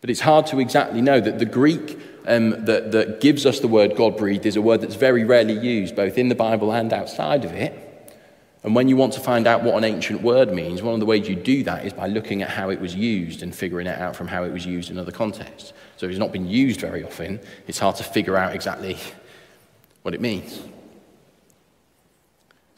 but 0.00 0.10
it's 0.10 0.20
hard 0.20 0.46
to 0.48 0.60
exactly 0.60 1.00
know 1.00 1.20
that 1.20 1.38
the 1.38 1.46
Greek 1.46 1.98
um, 2.26 2.50
that, 2.66 2.92
that 2.92 3.20
gives 3.20 3.46
us 3.46 3.60
the 3.60 3.68
word 3.68 3.96
God 3.96 4.16
breathed 4.16 4.44
is 4.44 4.56
a 4.56 4.62
word 4.62 4.80
that's 4.80 4.96
very 4.96 5.24
rarely 5.24 5.58
used, 5.58 5.96
both 5.96 6.18
in 6.18 6.28
the 6.28 6.34
Bible 6.34 6.72
and 6.72 6.92
outside 6.92 7.44
of 7.44 7.52
it. 7.52 7.80
And 8.62 8.74
when 8.74 8.88
you 8.88 8.96
want 8.96 9.12
to 9.14 9.20
find 9.20 9.46
out 9.46 9.62
what 9.62 9.76
an 9.76 9.84
ancient 9.84 10.22
word 10.22 10.52
means, 10.52 10.82
one 10.82 10.94
of 10.94 11.00
the 11.00 11.06
ways 11.06 11.28
you 11.28 11.36
do 11.36 11.62
that 11.64 11.84
is 11.84 11.92
by 11.92 12.06
looking 12.06 12.42
at 12.42 12.48
how 12.48 12.70
it 12.70 12.80
was 12.80 12.94
used 12.94 13.42
and 13.42 13.54
figuring 13.54 13.86
it 13.86 13.98
out 13.98 14.16
from 14.16 14.26
how 14.26 14.44
it 14.44 14.52
was 14.52 14.64
used 14.64 14.90
in 14.90 14.98
other 14.98 15.12
contexts. 15.12 15.74
So 15.96 16.06
if 16.06 16.10
it's 16.10 16.18
not 16.18 16.32
been 16.32 16.48
used 16.48 16.80
very 16.80 17.04
often, 17.04 17.40
it's 17.66 17.78
hard 17.78 17.96
to 17.96 18.04
figure 18.04 18.36
out 18.36 18.54
exactly 18.54 18.96
what 20.02 20.14
it 20.14 20.20
means. 20.20 20.60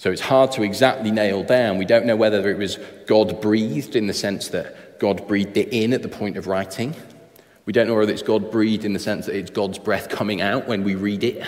So 0.06 0.12
it's 0.12 0.20
hard 0.20 0.52
to 0.52 0.62
exactly 0.62 1.10
nail 1.10 1.42
down. 1.42 1.78
We 1.78 1.84
don't 1.84 2.06
know 2.06 2.14
whether 2.14 2.48
it 2.48 2.58
was 2.58 2.78
God 3.08 3.40
breathed 3.40 3.96
in 3.96 4.06
the 4.06 4.14
sense 4.14 4.46
that 4.50 5.00
God 5.00 5.26
breathed 5.26 5.56
it 5.56 5.70
in 5.72 5.92
at 5.92 6.02
the 6.02 6.08
point 6.08 6.36
of 6.36 6.46
writing. 6.46 6.94
We 7.64 7.72
don't 7.72 7.88
know 7.88 7.96
whether 7.96 8.12
it's 8.12 8.22
God 8.22 8.52
breathed 8.52 8.84
in 8.84 8.92
the 8.92 9.00
sense 9.00 9.26
that 9.26 9.34
it's 9.34 9.50
God's 9.50 9.80
breath 9.80 10.08
coming 10.08 10.40
out 10.40 10.68
when 10.68 10.84
we 10.84 10.94
read 10.94 11.24
it. 11.24 11.44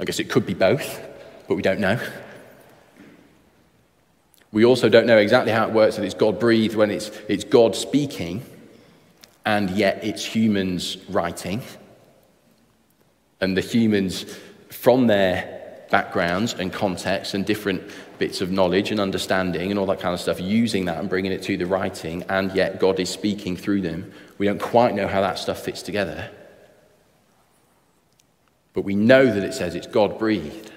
I 0.00 0.06
guess 0.06 0.18
it 0.18 0.30
could 0.30 0.46
be 0.46 0.54
both, 0.54 1.06
but 1.48 1.56
we 1.56 1.60
don't 1.60 1.78
know. 1.78 2.00
We 4.52 4.64
also 4.64 4.88
don't 4.88 5.06
know 5.06 5.18
exactly 5.18 5.52
how 5.52 5.68
it 5.68 5.74
works 5.74 5.96
that 5.96 6.04
it's 6.06 6.14
God 6.14 6.40
breathed 6.40 6.76
when 6.76 6.90
it's, 6.90 7.10
it's 7.28 7.44
God 7.44 7.76
speaking 7.76 8.42
and 9.44 9.68
yet 9.68 10.02
it's 10.02 10.24
humans 10.24 10.96
writing. 11.10 11.60
And 13.38 13.54
the 13.54 13.60
humans, 13.60 14.24
from 14.70 15.08
their 15.08 15.55
backgrounds 15.96 16.52
and 16.52 16.74
contexts 16.74 17.32
and 17.32 17.46
different 17.46 17.82
bits 18.18 18.42
of 18.42 18.50
knowledge 18.50 18.90
and 18.90 19.00
understanding 19.00 19.70
and 19.70 19.80
all 19.80 19.86
that 19.86 19.98
kind 19.98 20.12
of 20.12 20.20
stuff, 20.20 20.38
using 20.38 20.84
that 20.84 20.98
and 20.98 21.08
bringing 21.08 21.32
it 21.32 21.42
to 21.42 21.56
the 21.56 21.64
writing, 21.64 22.22
and 22.28 22.52
yet 22.52 22.78
God 22.78 23.00
is 23.00 23.08
speaking 23.08 23.56
through 23.56 23.80
them. 23.80 24.12
We 24.36 24.44
don't 24.44 24.60
quite 24.60 24.94
know 24.94 25.08
how 25.08 25.22
that 25.22 25.38
stuff 25.38 25.58
fits 25.64 25.80
together. 25.80 26.28
But 28.74 28.82
we 28.82 28.94
know 28.94 29.24
that 29.24 29.42
it 29.42 29.54
says 29.54 29.74
it's 29.74 29.86
God 29.86 30.18
breathed. 30.18 30.70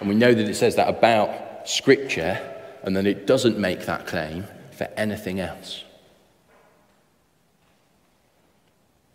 And 0.00 0.08
we 0.08 0.16
know 0.16 0.34
that 0.34 0.48
it 0.48 0.56
says 0.56 0.74
that 0.74 0.88
about 0.88 1.68
Scripture, 1.68 2.40
and 2.82 2.96
that 2.96 3.06
it 3.06 3.28
doesn't 3.28 3.58
make 3.58 3.86
that 3.86 4.08
claim 4.08 4.44
for 4.72 4.88
anything 4.96 5.38
else. 5.38 5.84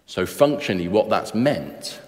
So, 0.05 0.25
functionally, 0.25 0.87
what 0.87 1.09
that's 1.09 1.35
meant 1.35 1.99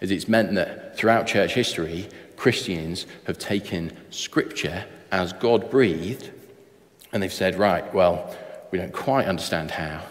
is 0.00 0.10
it's 0.10 0.28
meant 0.28 0.54
that 0.54 0.96
throughout 0.96 1.26
church 1.26 1.54
history, 1.54 2.08
Christians 2.36 3.06
have 3.26 3.38
taken 3.38 3.96
Scripture 4.10 4.84
as 5.10 5.32
God 5.32 5.70
breathed, 5.70 6.30
and 7.12 7.22
they've 7.22 7.32
said, 7.32 7.58
right, 7.58 7.92
well, 7.94 8.36
we 8.70 8.78
don't 8.78 8.92
quite 8.92 9.26
understand 9.26 9.70
how, 9.70 10.02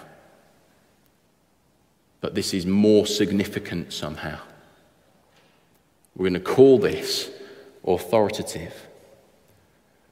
but 2.19 2.35
this 2.35 2.53
is 2.53 2.65
more 2.65 3.05
significant 3.05 3.93
somehow. 3.93 4.39
We're 6.15 6.29
going 6.29 6.33
to 6.33 6.39
call 6.39 6.79
this 6.79 7.29
authoritative. 7.85 8.73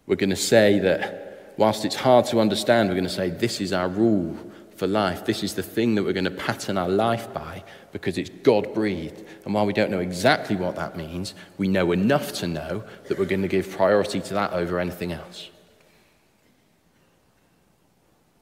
We're 0.05 0.15
going 0.15 0.29
to 0.29 0.35
say 0.35 0.79
that 0.79 1.53
whilst 1.57 1.83
it's 1.83 1.95
hard 1.95 2.25
to 2.25 2.39
understand, 2.39 2.89
we're 2.89 2.95
going 2.95 3.05
to 3.05 3.09
say 3.09 3.31
this 3.31 3.59
is 3.59 3.73
our 3.73 3.89
rule 3.89 4.37
for 4.75 4.85
life. 4.85 5.25
This 5.25 5.41
is 5.43 5.55
the 5.55 5.63
thing 5.63 5.95
that 5.95 6.03
we're 6.03 6.13
going 6.13 6.25
to 6.25 6.31
pattern 6.31 6.77
our 6.77 6.89
life 6.89 7.33
by 7.33 7.63
because 7.95 8.17
it's 8.17 8.29
God 8.29 8.73
breathed. 8.73 9.23
And 9.45 9.53
while 9.53 9.65
we 9.65 9.71
don't 9.71 9.89
know 9.89 10.01
exactly 10.01 10.57
what 10.57 10.75
that 10.75 10.97
means, 10.97 11.33
we 11.57 11.69
know 11.69 11.93
enough 11.93 12.33
to 12.33 12.45
know 12.45 12.83
that 13.07 13.17
we're 13.17 13.23
going 13.23 13.41
to 13.41 13.47
give 13.47 13.71
priority 13.71 14.19
to 14.19 14.33
that 14.33 14.51
over 14.51 14.81
anything 14.81 15.13
else. 15.13 15.49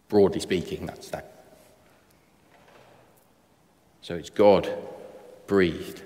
Broadly 0.09 0.39
speaking, 0.39 0.87
that's 0.87 1.09
that. 1.09 1.45
So 4.01 4.15
it's 4.15 4.31
God 4.31 4.67
breathed. 5.45 6.01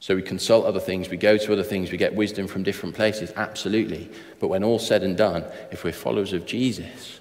So 0.00 0.16
we 0.16 0.22
consult 0.22 0.66
other 0.66 0.80
things, 0.80 1.08
we 1.08 1.16
go 1.16 1.38
to 1.38 1.52
other 1.52 1.62
things, 1.62 1.92
we 1.92 1.96
get 1.96 2.16
wisdom 2.16 2.48
from 2.48 2.64
different 2.64 2.96
places, 2.96 3.32
absolutely. 3.36 4.10
But 4.40 4.48
when 4.48 4.64
all's 4.64 4.84
said 4.84 5.04
and 5.04 5.16
done, 5.16 5.44
if 5.70 5.84
we're 5.84 5.92
followers 5.92 6.32
of 6.32 6.44
Jesus, 6.44 7.20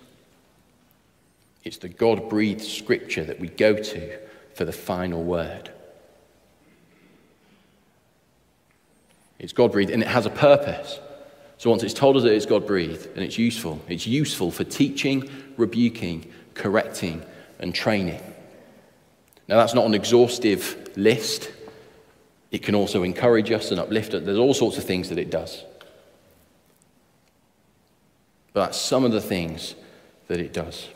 it's 1.64 1.78
the 1.78 1.90
God 1.90 2.28
breathed 2.28 2.64
scripture 2.64 3.24
that 3.24 3.40
we 3.40 3.50
go 3.50 3.76
to 3.76 4.26
for 4.56 4.66
the 4.66 4.72
final 4.72 5.24
word. 5.24 5.70
It's 9.38 9.54
God 9.54 9.74
breathed 9.74 9.92
and 9.92 10.02
it 10.02 10.08
has 10.08 10.26
a 10.26 10.30
purpose. 10.30 11.00
So 11.58 11.70
once 11.70 11.84
it's 11.84 11.94
told 11.94 12.18
us 12.18 12.24
that 12.24 12.34
it's 12.34 12.46
God 12.46 12.66
breathed 12.66 13.08
and 13.16 13.24
it's 13.24 13.38
useful, 13.38 13.82
it's 13.88 14.08
useful 14.08 14.52
for 14.52 14.64
teaching, 14.64 15.30
rebuking, 15.58 16.32
correcting, 16.54 17.24
and 17.60 17.76
training. 17.76 18.22
Now, 19.48 19.58
that's 19.58 19.74
not 19.74 19.86
an 19.86 19.94
exhaustive 19.94 20.90
list. 20.96 21.52
It 22.50 22.64
can 22.64 22.76
also 22.76 23.04
encourage 23.04 23.52
us 23.52 23.72
and 23.72 23.80
uplift 23.80 24.14
us. 24.14 24.24
There's 24.24 24.38
all 24.38 24.54
sorts 24.54 24.78
of 24.78 24.86
things 24.86 25.10
that 25.10 25.18
it 25.18 25.30
does. 25.30 25.64
But 28.54 28.68
that's 28.68 28.80
some 28.80 29.04
of 29.04 29.12
the 29.12 29.22
things 29.22 29.76
that 30.28 30.40
it 30.40 30.54
does. 30.54 30.88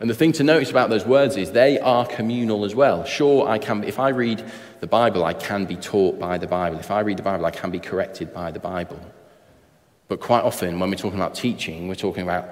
And 0.00 0.10
the 0.10 0.14
thing 0.14 0.32
to 0.32 0.44
notice 0.44 0.70
about 0.70 0.90
those 0.90 1.06
words 1.06 1.36
is 1.36 1.52
they 1.52 1.78
are 1.78 2.06
communal 2.06 2.64
as 2.64 2.74
well. 2.74 3.04
Sure, 3.04 3.48
I 3.48 3.58
can, 3.58 3.84
if 3.84 3.98
I 3.98 4.08
read 4.08 4.44
the 4.80 4.86
Bible, 4.86 5.24
I 5.24 5.34
can 5.34 5.64
be 5.66 5.76
taught 5.76 6.18
by 6.18 6.36
the 6.36 6.46
Bible. 6.46 6.78
If 6.78 6.90
I 6.90 7.00
read 7.00 7.18
the 7.18 7.22
Bible, 7.22 7.46
I 7.46 7.52
can 7.52 7.70
be 7.70 7.78
corrected 7.78 8.34
by 8.34 8.50
the 8.50 8.58
Bible. 8.58 9.00
But 10.08 10.20
quite 10.20 10.42
often, 10.42 10.78
when 10.80 10.90
we're 10.90 10.96
talking 10.96 11.18
about 11.18 11.34
teaching, 11.34 11.88
we're 11.88 11.94
talking 11.94 12.24
about 12.24 12.48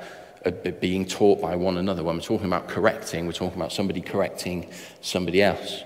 uh, 0.47 0.51
being 0.81 1.05
taught 1.05 1.41
by 1.41 1.57
one 1.57 1.77
another. 1.77 2.03
When 2.03 2.17
we're 2.17 2.23
talking 2.23 2.47
about 2.47 2.69
correcting, 2.69 3.27
we're 3.27 3.33
talking 3.33 3.61
about 3.61 3.73
somebody 3.73 4.01
correcting 4.01 4.71
somebody 5.01 5.43
else. 5.43 5.83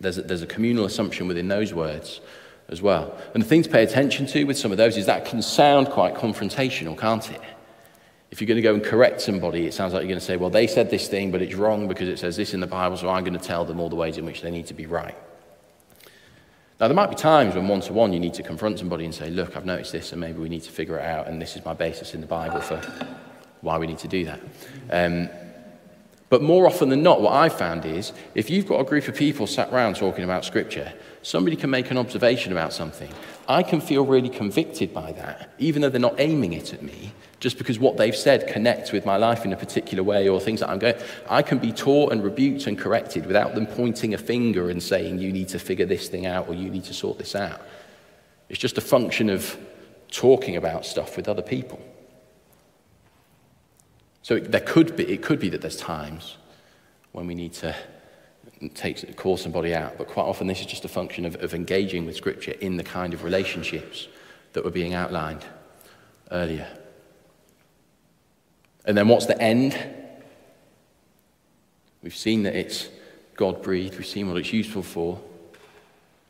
There's 0.00 0.18
a, 0.18 0.22
there's 0.22 0.42
a 0.42 0.46
communal 0.46 0.84
assumption 0.84 1.28
within 1.28 1.48
those 1.48 1.74
words 1.74 2.20
as 2.68 2.80
well. 2.80 3.18
And 3.34 3.42
the 3.42 3.46
thing 3.46 3.62
to 3.62 3.68
pay 3.68 3.82
attention 3.82 4.26
to 4.28 4.44
with 4.44 4.58
some 4.58 4.70
of 4.70 4.78
those 4.78 4.96
is 4.96 5.06
that 5.06 5.24
can 5.24 5.42
sound 5.42 5.88
quite 5.90 6.14
confrontational, 6.14 6.96
can't 6.96 7.30
it? 7.30 7.40
If 8.30 8.40
you're 8.40 8.46
going 8.46 8.56
to 8.56 8.62
go 8.62 8.74
and 8.74 8.84
correct 8.84 9.20
somebody, 9.20 9.66
it 9.66 9.72
sounds 9.72 9.94
like 9.94 10.02
you're 10.02 10.08
going 10.08 10.20
to 10.20 10.24
say, 10.24 10.36
well, 10.36 10.50
they 10.50 10.66
said 10.66 10.90
this 10.90 11.08
thing, 11.08 11.30
but 11.30 11.40
it's 11.40 11.54
wrong 11.54 11.88
because 11.88 12.08
it 12.08 12.18
says 12.18 12.36
this 12.36 12.52
in 12.52 12.60
the 12.60 12.66
Bible, 12.66 12.96
so 12.96 13.08
I'm 13.08 13.24
going 13.24 13.38
to 13.38 13.44
tell 13.44 13.64
them 13.64 13.80
all 13.80 13.88
the 13.88 13.96
ways 13.96 14.18
in 14.18 14.26
which 14.26 14.42
they 14.42 14.50
need 14.50 14.66
to 14.66 14.74
be 14.74 14.86
right. 14.86 15.16
Now, 16.78 16.86
there 16.86 16.94
might 16.94 17.10
be 17.10 17.16
times 17.16 17.54
when 17.54 17.66
one 17.66 17.80
to 17.80 17.92
one 17.92 18.12
you 18.12 18.20
need 18.20 18.34
to 18.34 18.42
confront 18.42 18.78
somebody 18.78 19.04
and 19.04 19.14
say, 19.14 19.30
look, 19.30 19.56
I've 19.56 19.64
noticed 19.64 19.92
this, 19.92 20.12
and 20.12 20.20
maybe 20.20 20.38
we 20.38 20.48
need 20.48 20.62
to 20.62 20.70
figure 20.70 20.98
it 20.98 21.04
out, 21.04 21.26
and 21.26 21.40
this 21.40 21.56
is 21.56 21.64
my 21.64 21.72
basis 21.72 22.14
in 22.14 22.20
the 22.20 22.26
Bible 22.26 22.60
for 22.60 22.80
why 23.62 23.78
we 23.78 23.86
need 23.86 23.98
to 23.98 24.08
do 24.08 24.26
that. 24.26 24.40
Um, 24.90 25.28
but 26.28 26.42
more 26.42 26.66
often 26.66 26.90
than 26.90 27.02
not, 27.02 27.22
what 27.22 27.32
I've 27.32 27.56
found 27.56 27.86
is 27.86 28.12
if 28.34 28.50
you've 28.50 28.66
got 28.66 28.80
a 28.80 28.84
group 28.84 29.08
of 29.08 29.16
people 29.16 29.46
sat 29.46 29.72
around 29.72 29.96
talking 29.96 30.24
about 30.24 30.44
Scripture, 30.44 30.92
somebody 31.22 31.56
can 31.56 31.70
make 31.70 31.90
an 31.90 31.96
observation 31.96 32.52
about 32.52 32.72
something. 32.72 33.10
I 33.50 33.62
can 33.62 33.80
feel 33.80 34.04
really 34.04 34.28
convicted 34.28 34.92
by 34.92 35.12
that, 35.12 35.54
even 35.58 35.80
though 35.80 35.88
they're 35.88 35.98
not 35.98 36.20
aiming 36.20 36.52
it 36.52 36.74
at 36.74 36.82
me, 36.82 37.14
just 37.40 37.56
because 37.56 37.78
what 37.78 37.96
they've 37.96 38.14
said 38.14 38.46
connects 38.46 38.92
with 38.92 39.06
my 39.06 39.16
life 39.16 39.46
in 39.46 39.54
a 39.54 39.56
particular 39.56 40.04
way 40.04 40.28
or 40.28 40.38
things 40.38 40.60
that 40.60 40.68
I'm 40.68 40.78
going. 40.78 40.96
I 41.30 41.40
can 41.40 41.58
be 41.58 41.72
taught 41.72 42.12
and 42.12 42.22
rebuked 42.22 42.66
and 42.66 42.76
corrected 42.76 43.24
without 43.24 43.54
them 43.54 43.66
pointing 43.66 44.12
a 44.12 44.18
finger 44.18 44.68
and 44.68 44.82
saying, 44.82 45.18
you 45.18 45.32
need 45.32 45.48
to 45.48 45.58
figure 45.58 45.86
this 45.86 46.08
thing 46.08 46.26
out 46.26 46.46
or 46.46 46.54
you 46.54 46.68
need 46.68 46.84
to 46.84 46.94
sort 46.94 47.16
this 47.16 47.34
out. 47.34 47.62
It's 48.50 48.58
just 48.58 48.76
a 48.76 48.82
function 48.82 49.30
of 49.30 49.56
talking 50.10 50.56
about 50.56 50.84
stuff 50.84 51.16
with 51.16 51.26
other 51.26 51.42
people. 51.42 51.80
So 54.20 54.38
there 54.38 54.60
could 54.60 54.94
be, 54.94 55.10
it 55.10 55.22
could 55.22 55.40
be 55.40 55.48
that 55.48 55.62
there's 55.62 55.76
times 55.76 56.36
when 57.12 57.26
we 57.26 57.34
need 57.34 57.54
to 57.54 57.74
take, 58.74 59.16
call 59.16 59.36
somebody 59.36 59.74
out, 59.74 59.98
but 59.98 60.08
quite 60.08 60.24
often 60.24 60.46
this 60.46 60.60
is 60.60 60.66
just 60.66 60.84
a 60.84 60.88
function 60.88 61.24
of, 61.24 61.36
of 61.36 61.54
engaging 61.54 62.06
with 62.06 62.16
Scripture 62.16 62.52
in 62.52 62.76
the 62.76 62.84
kind 62.84 63.14
of 63.14 63.24
relationships 63.24 64.08
that 64.52 64.64
were 64.64 64.70
being 64.70 64.94
outlined 64.94 65.44
earlier. 66.30 66.66
And 68.84 68.96
then 68.96 69.08
what's 69.08 69.26
the 69.26 69.40
end? 69.40 69.78
We've 72.02 72.16
seen 72.16 72.44
that 72.44 72.54
it's 72.54 72.88
God 73.36 73.62
breathed, 73.62 73.96
we've 73.96 74.06
seen 74.06 74.28
what 74.28 74.36
it's 74.36 74.52
useful 74.52 74.82
for. 74.82 75.20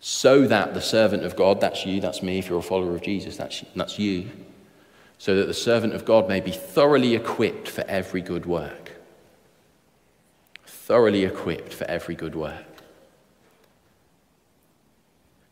So 0.00 0.46
that 0.46 0.74
the 0.74 0.80
servant 0.80 1.24
of 1.24 1.34
God, 1.34 1.60
that's 1.60 1.84
you, 1.84 2.00
that's 2.00 2.22
me, 2.22 2.38
if 2.38 2.48
you're 2.48 2.58
a 2.58 2.62
follower 2.62 2.94
of 2.94 3.02
Jesus, 3.02 3.36
that's, 3.36 3.64
that's 3.74 3.98
you, 3.98 4.30
so 5.18 5.34
that 5.36 5.46
the 5.46 5.54
servant 5.54 5.94
of 5.94 6.04
God 6.04 6.28
may 6.28 6.40
be 6.40 6.52
thoroughly 6.52 7.16
equipped 7.16 7.68
for 7.68 7.82
every 7.88 8.20
good 8.20 8.46
work. 8.46 8.92
Thoroughly 10.88 11.27
equipped 11.27 11.74
for 11.74 11.85
every 11.85 12.14
good 12.14 12.35
work. 12.35 12.64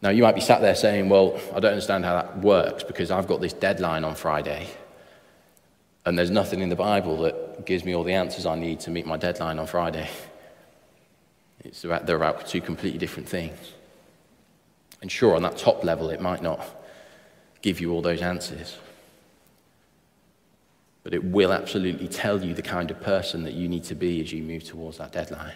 Now, 0.01 0.09
you 0.09 0.23
might 0.23 0.35
be 0.35 0.41
sat 0.41 0.63
there 0.63 0.75
saying, 0.75 1.11
Well, 1.11 1.39
I 1.55 1.61
don't 1.61 1.73
understand 1.73 2.07
how 2.07 2.15
that 2.15 2.39
works 2.39 2.85
because 2.85 3.11
I've 3.11 3.27
got 3.27 3.43
this 3.43 3.53
deadline 3.53 4.03
on 4.03 4.15
Friday, 4.15 4.67
and 6.07 6.19
there's 6.19 6.31
nothing 6.31 6.61
in 6.61 6.71
the 6.71 6.77
Bible 6.77 7.19
that 7.19 7.67
gives 7.67 7.85
me 7.85 7.95
all 7.95 8.03
the 8.03 8.15
answers 8.15 8.47
I 8.47 8.57
need 8.57 8.81
to 8.81 8.91
meet 8.91 9.05
my 9.05 9.19
deadline 9.19 9.59
on 9.59 9.67
Friday. 9.67 10.09
It's 11.61 11.85
about, 11.85 12.07
they're 12.07 12.17
about 12.17 12.47
two 12.47 12.63
completely 12.63 12.99
different 12.99 13.29
things. 13.29 13.75
And 15.03 15.13
sure, 15.13 15.37
on 15.37 15.43
that 15.43 15.59
top 15.59 15.85
level, 15.85 16.09
it 16.09 16.23
might 16.23 16.41
not 16.41 16.67
give 17.61 17.79
you 17.79 17.93
all 17.93 18.01
those 18.01 18.23
answers 18.23 18.79
but 21.07 21.15
it 21.15 21.23
will 21.23 21.53
absolutely 21.53 22.09
tell 22.09 22.45
you 22.45 22.53
the 22.53 22.61
kind 22.61 22.91
of 22.91 23.01
person 23.01 23.45
that 23.45 23.55
you 23.55 23.69
need 23.69 23.85
to 23.85 23.95
be 23.95 24.21
as 24.21 24.33
you 24.33 24.43
move 24.43 24.65
towards 24.65 24.99
that 24.99 25.13
deadline. 25.13 25.55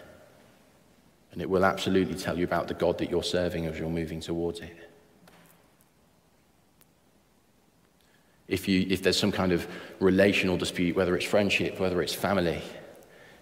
And 1.33 1.43
it 1.43 1.51
will 1.51 1.65
absolutely 1.65 2.15
tell 2.15 2.39
you 2.39 2.45
about 2.45 2.69
the 2.69 2.75
God 2.75 2.99
that 2.99 3.11
you're 3.11 3.25
serving 3.25 3.67
as 3.67 3.77
you're 3.77 3.91
moving 3.91 4.21
towards 4.21 4.61
it. 4.61 4.77
If, 8.47 8.69
you, 8.69 8.87
if 8.89 9.03
there's 9.03 9.19
some 9.19 9.33
kind 9.33 9.51
of 9.51 9.67
relational 9.99 10.57
dispute, 10.57 10.95
whether 10.95 11.17
it's 11.17 11.27
friendship, 11.27 11.81
whether 11.81 12.01
it's 12.01 12.15
family, 12.15 12.63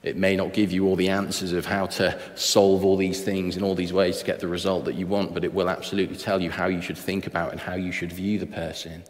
it 0.02 0.16
may 0.16 0.34
not 0.34 0.54
give 0.54 0.72
you 0.72 0.86
all 0.86 0.96
the 0.96 1.10
answers 1.10 1.52
of 1.52 1.66
how 1.66 1.88
to 1.88 2.18
solve 2.36 2.86
all 2.86 2.96
these 2.96 3.20
things 3.22 3.58
in 3.58 3.62
all 3.62 3.74
these 3.74 3.92
ways 3.92 4.16
to 4.20 4.24
get 4.24 4.40
the 4.40 4.48
result 4.48 4.86
that 4.86 4.94
you 4.94 5.06
want, 5.06 5.34
but 5.34 5.44
it 5.44 5.52
will 5.52 5.68
absolutely 5.68 6.16
tell 6.16 6.40
you 6.40 6.50
how 6.50 6.68
you 6.68 6.80
should 6.80 6.96
think 6.96 7.26
about 7.26 7.52
and 7.52 7.60
how 7.60 7.74
you 7.74 7.92
should 7.92 8.12
view 8.12 8.38
the 8.38 8.46
person 8.46 9.04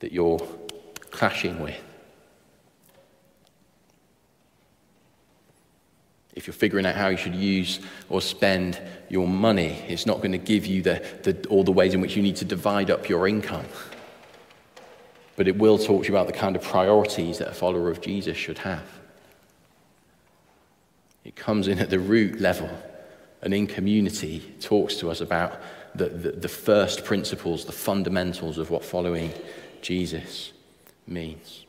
that 0.00 0.10
you're 0.10 0.40
clashing 1.10 1.60
with. 1.60 1.80
If 6.38 6.46
you're 6.46 6.54
figuring 6.54 6.86
out 6.86 6.94
how 6.94 7.08
you 7.08 7.16
should 7.16 7.34
use 7.34 7.80
or 8.08 8.20
spend 8.20 8.80
your 9.08 9.26
money, 9.26 9.84
it's 9.88 10.06
not 10.06 10.18
going 10.18 10.30
to 10.30 10.38
give 10.38 10.66
you 10.66 10.82
the, 10.82 11.02
the, 11.24 11.48
all 11.48 11.64
the 11.64 11.72
ways 11.72 11.94
in 11.94 12.00
which 12.00 12.14
you 12.14 12.22
need 12.22 12.36
to 12.36 12.44
divide 12.44 12.92
up 12.92 13.08
your 13.08 13.26
income. 13.26 13.64
But 15.34 15.48
it 15.48 15.58
will 15.58 15.78
talk 15.78 16.04
to 16.04 16.08
you 16.08 16.16
about 16.16 16.28
the 16.28 16.32
kind 16.32 16.54
of 16.54 16.62
priorities 16.62 17.38
that 17.38 17.48
a 17.48 17.54
follower 17.54 17.90
of 17.90 18.00
Jesus 18.00 18.36
should 18.36 18.58
have. 18.58 18.84
It 21.24 21.34
comes 21.34 21.66
in 21.66 21.80
at 21.80 21.90
the 21.90 21.98
root 21.98 22.40
level 22.40 22.70
and 23.42 23.52
in 23.52 23.66
community 23.66 24.54
talks 24.60 24.94
to 24.98 25.10
us 25.10 25.20
about 25.20 25.60
the, 25.96 26.08
the, 26.08 26.30
the 26.30 26.48
first 26.48 27.04
principles, 27.04 27.64
the 27.64 27.72
fundamentals 27.72 28.58
of 28.58 28.70
what 28.70 28.84
following 28.84 29.32
Jesus 29.82 30.52
means. 31.08 31.66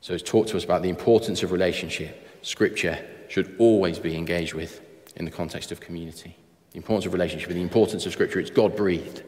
So 0.00 0.14
it's 0.14 0.22
taught 0.22 0.48
to 0.48 0.56
us 0.56 0.64
about 0.64 0.82
the 0.82 0.88
importance 0.88 1.42
of 1.42 1.52
relationship. 1.52 2.26
Scripture 2.42 2.98
should 3.28 3.54
always 3.58 3.98
be 3.98 4.16
engaged 4.16 4.54
with 4.54 4.80
in 5.16 5.24
the 5.24 5.30
context 5.30 5.72
of 5.72 5.80
community. 5.80 6.36
The 6.72 6.78
importance 6.78 7.06
of 7.06 7.12
relationship 7.12 7.48
and 7.50 7.58
the 7.58 7.62
importance 7.62 8.06
of 8.06 8.12
Scripture. 8.12 8.40
It's 8.40 8.50
God 8.50 8.74
breathed. 8.74 9.22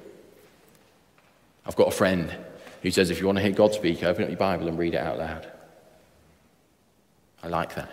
I've 1.66 1.76
got 1.76 1.88
a 1.88 1.92
friend 1.92 2.34
who 2.82 2.90
says 2.90 3.10
if 3.10 3.20
you 3.20 3.26
want 3.26 3.38
to 3.38 3.42
hear 3.42 3.52
God 3.52 3.74
speak, 3.74 4.02
open 4.02 4.24
up 4.24 4.30
your 4.30 4.38
Bible 4.38 4.68
and 4.68 4.78
read 4.78 4.94
it 4.94 5.00
out 5.00 5.18
loud. 5.18 5.46
I 7.42 7.48
like 7.48 7.74
that. 7.74 7.90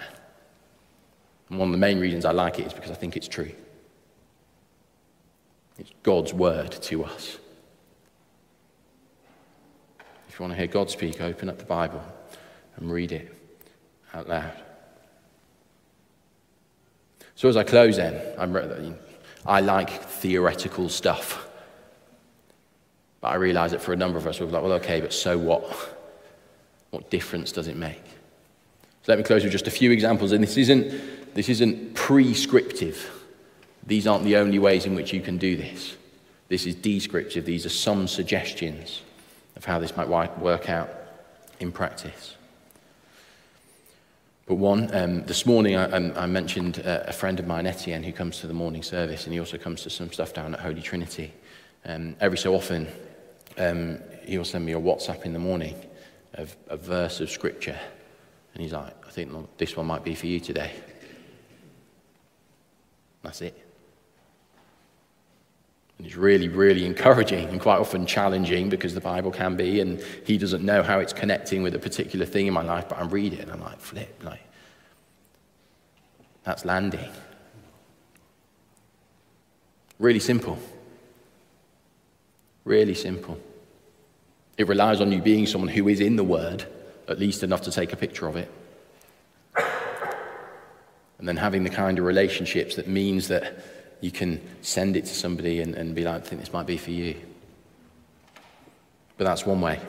And 1.49 1.59
one 1.59 1.67
of 1.69 1.71
the 1.73 1.79
main 1.79 1.99
reasons 1.99 2.25
I 2.25 2.31
like 2.31 2.59
it 2.59 2.67
is 2.67 2.73
because 2.73 2.91
I 2.91 2.95
think 2.95 3.17
it's 3.17 3.27
true. 3.27 3.51
It's 5.77 5.91
God's 6.03 6.33
word 6.33 6.71
to 6.71 7.03
us 7.03 7.39
you 10.39 10.43
want 10.43 10.53
to 10.53 10.57
hear 10.57 10.67
God 10.67 10.89
speak, 10.89 11.19
open 11.19 11.49
up 11.49 11.57
the 11.57 11.65
Bible 11.65 12.01
and 12.77 12.89
read 12.89 13.11
it 13.11 13.33
out 14.13 14.29
loud. 14.29 14.53
So, 17.35 17.49
as 17.49 17.57
I 17.57 17.63
close, 17.63 17.97
then, 17.97 18.21
I'm, 18.37 18.95
I 19.45 19.59
like 19.61 19.89
theoretical 19.89 20.89
stuff. 20.89 21.47
But 23.21 23.29
I 23.29 23.35
realize 23.35 23.71
that 23.71 23.81
for 23.81 23.91
a 23.91 23.97
number 23.97 24.17
of 24.17 24.27
us, 24.27 24.39
we're 24.39 24.47
like, 24.47 24.63
well, 24.63 24.73
okay, 24.73 25.01
but 25.01 25.13
so 25.13 25.37
what? 25.37 25.95
What 26.91 27.09
difference 27.09 27.51
does 27.51 27.67
it 27.67 27.75
make? 27.75 28.03
So 29.03 29.11
let 29.11 29.17
me 29.17 29.23
close 29.23 29.43
with 29.43 29.51
just 29.51 29.67
a 29.67 29.71
few 29.71 29.91
examples. 29.91 30.31
And 30.31 30.43
this 30.43 30.57
isn't, 30.57 31.33
this 31.35 31.49
isn't 31.49 31.95
prescriptive. 31.95 33.09
These 33.85 34.07
aren't 34.07 34.23
the 34.23 34.37
only 34.37 34.59
ways 34.59 34.85
in 34.85 34.95
which 34.95 35.13
you 35.13 35.21
can 35.21 35.37
do 35.37 35.55
this. 35.57 35.95
This 36.47 36.65
is 36.65 36.75
descriptive. 36.75 37.45
These 37.45 37.65
are 37.65 37.69
some 37.69 38.07
suggestions 38.07 39.01
of 39.59 39.65
how 39.65 39.77
this 39.77 39.95
might 39.97 40.07
work 40.07 40.69
out 40.69 40.89
in 41.59 41.69
practice. 41.69 42.37
But 44.47 44.55
one, 44.55 44.89
um, 44.95 45.25
this 45.25 45.45
morning 45.45 45.75
I, 45.75 45.83
um, 45.91 46.13
I 46.15 46.25
mentioned 46.27 46.81
uh, 46.83 47.03
a 47.05 47.11
friend 47.11 47.37
of 47.41 47.45
mine, 47.45 47.67
Etienne, 47.67 48.01
who 48.01 48.13
comes 48.13 48.39
to 48.39 48.47
the 48.47 48.53
morning 48.53 48.81
service, 48.81 49.25
and 49.25 49.33
he 49.33 49.39
also 49.39 49.57
comes 49.57 49.83
to 49.83 49.89
some 49.89 50.13
stuff 50.13 50.33
down 50.33 50.53
at 50.53 50.61
Holy 50.61 50.81
Trinity. 50.81 51.33
Um, 51.85 52.15
every 52.21 52.37
so 52.37 52.55
often, 52.55 52.87
um, 53.57 53.99
he'll 54.23 54.45
send 54.45 54.65
me 54.65 54.71
a 54.71 54.79
WhatsApp 54.79 55.25
in 55.25 55.33
the 55.33 55.39
morning 55.39 55.75
of 56.35 56.55
a 56.69 56.77
verse 56.77 57.19
of 57.19 57.29
scripture, 57.29 57.77
and 58.53 58.63
he's 58.63 58.71
like, 58.71 58.95
I 59.05 59.09
think 59.11 59.57
this 59.57 59.75
one 59.75 59.87
might 59.87 60.05
be 60.05 60.15
for 60.15 60.27
you 60.27 60.39
today. 60.39 60.71
That's 63.23 63.41
it. 63.41 63.68
And 65.99 66.07
it's 66.07 66.15
really, 66.15 66.47
really 66.47 66.85
encouraging 66.85 67.49
and 67.49 67.59
quite 67.59 67.77
often 67.77 68.05
challenging 68.05 68.69
because 68.69 68.93
the 68.93 69.01
Bible 69.01 69.31
can 69.31 69.57
be, 69.57 69.81
and 69.81 70.01
he 70.25 70.37
doesn't 70.37 70.63
know 70.63 70.81
how 70.81 70.99
it's 70.99 71.11
connecting 71.11 71.61
with 71.61 71.75
a 71.75 71.79
particular 71.79 72.25
thing 72.25 72.47
in 72.47 72.53
my 72.53 72.63
life, 72.63 72.87
but 72.87 72.99
I 72.99 73.03
read 73.03 73.33
it 73.33 73.41
and 73.41 73.51
I'm 73.51 73.61
like, 73.61 73.81
flip, 73.81 74.21
like, 74.23 74.39
that's 76.43 76.63
landing. 76.63 77.09
Really 79.99 80.21
simple. 80.21 80.57
Really 82.63 82.95
simple. 82.95 83.37
It 84.57 84.69
relies 84.69 85.01
on 85.01 85.11
you 85.11 85.21
being 85.21 85.45
someone 85.45 85.69
who 85.69 85.89
is 85.89 85.99
in 85.99 86.15
the 86.15 86.23
Word, 86.23 86.65
at 87.09 87.19
least 87.19 87.43
enough 87.43 87.63
to 87.63 87.71
take 87.71 87.91
a 87.91 87.97
picture 87.97 88.27
of 88.27 88.37
it. 88.37 88.49
And 91.17 91.27
then 91.27 91.35
having 91.35 91.65
the 91.65 91.69
kind 91.69 91.99
of 91.99 92.05
relationships 92.05 92.75
that 92.75 92.87
means 92.87 93.27
that 93.27 93.61
you 94.01 94.11
can 94.11 94.41
send 94.61 94.95
it 94.95 95.05
to 95.05 95.13
somebody 95.13 95.61
and, 95.61 95.75
and 95.75 95.93
be 95.93 96.03
like, 96.03 96.15
I 96.15 96.25
think 96.25 96.41
this 96.41 96.53
might 96.53 96.65
be 96.65 96.77
for 96.77 96.91
you. 96.91 97.15
But 99.17 99.25
that's 99.25 99.45
one 99.45 99.59
way. 99.59 99.79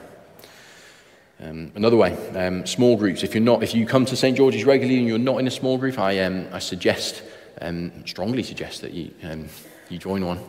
Um, 1.42 1.73
another 1.75 1.96
way, 1.96 2.12
um, 2.37 2.66
small 2.66 2.96
groups. 2.96 3.23
If 3.23 3.35
you're 3.35 3.42
not, 3.42 3.62
if 3.62 3.75
you 3.75 3.87
come 3.87 4.05
to 4.07 4.16
St 4.16 4.37
George's 4.37 4.64
regularly 4.64 4.99
and 4.99 5.09
you're 5.09 5.18
not 5.18 5.38
in 5.38 5.46
a 5.46 5.51
small 5.51 5.79
group, 5.79 5.99
I, 5.99 6.18
um, 6.18 6.46
I 6.53 6.59
suggest, 6.59 7.23
um, 7.62 7.92
strongly 8.05 8.42
suggest 8.42 8.83
that 8.83 8.92
you, 8.92 9.12
um, 9.23 9.49
you 9.88 9.96
join 9.96 10.25
one. 10.25 10.40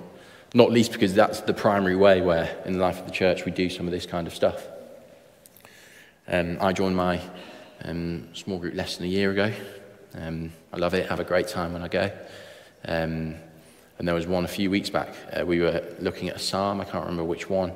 Not 0.54 0.70
least 0.70 0.92
because 0.92 1.14
that's 1.14 1.42
the 1.42 1.54
primary 1.54 1.96
way 1.96 2.22
where, 2.22 2.62
in 2.66 2.74
the 2.74 2.80
life 2.80 3.00
of 3.00 3.06
the 3.06 3.12
church, 3.12 3.46
we 3.46 3.52
do 3.52 3.70
some 3.70 3.86
of 3.86 3.92
this 3.92 4.06
kind 4.06 4.28
of 4.28 4.36
stuff. 4.36 4.68
Um, 6.28 6.58
I 6.60 6.74
joined 6.74 6.96
my 6.96 7.22
small 8.34 8.60
group 8.60 8.76
less 8.76 8.98
than 8.98 9.06
a 9.06 9.10
year 9.10 9.32
ago. 9.32 9.54
I 10.14 10.78
love 10.78 10.94
it. 10.94 11.08
Have 11.10 11.22
a 11.22 11.24
great 11.24 11.48
time 11.48 11.72
when 11.72 11.84
I 11.84 11.88
go. 11.88 12.12
And 14.02 14.08
there 14.08 14.16
was 14.16 14.26
one 14.26 14.46
a 14.46 14.48
few 14.48 14.72
weeks 14.72 14.90
back. 14.90 15.14
Uh, 15.32 15.46
we 15.46 15.60
were 15.60 15.84
looking 16.00 16.28
at 16.28 16.38
a 16.38 16.40
psalm. 16.40 16.82
I 16.82 16.86
can't 16.86 17.06
remember 17.06 17.24
which 17.24 17.52
one. 17.52 17.72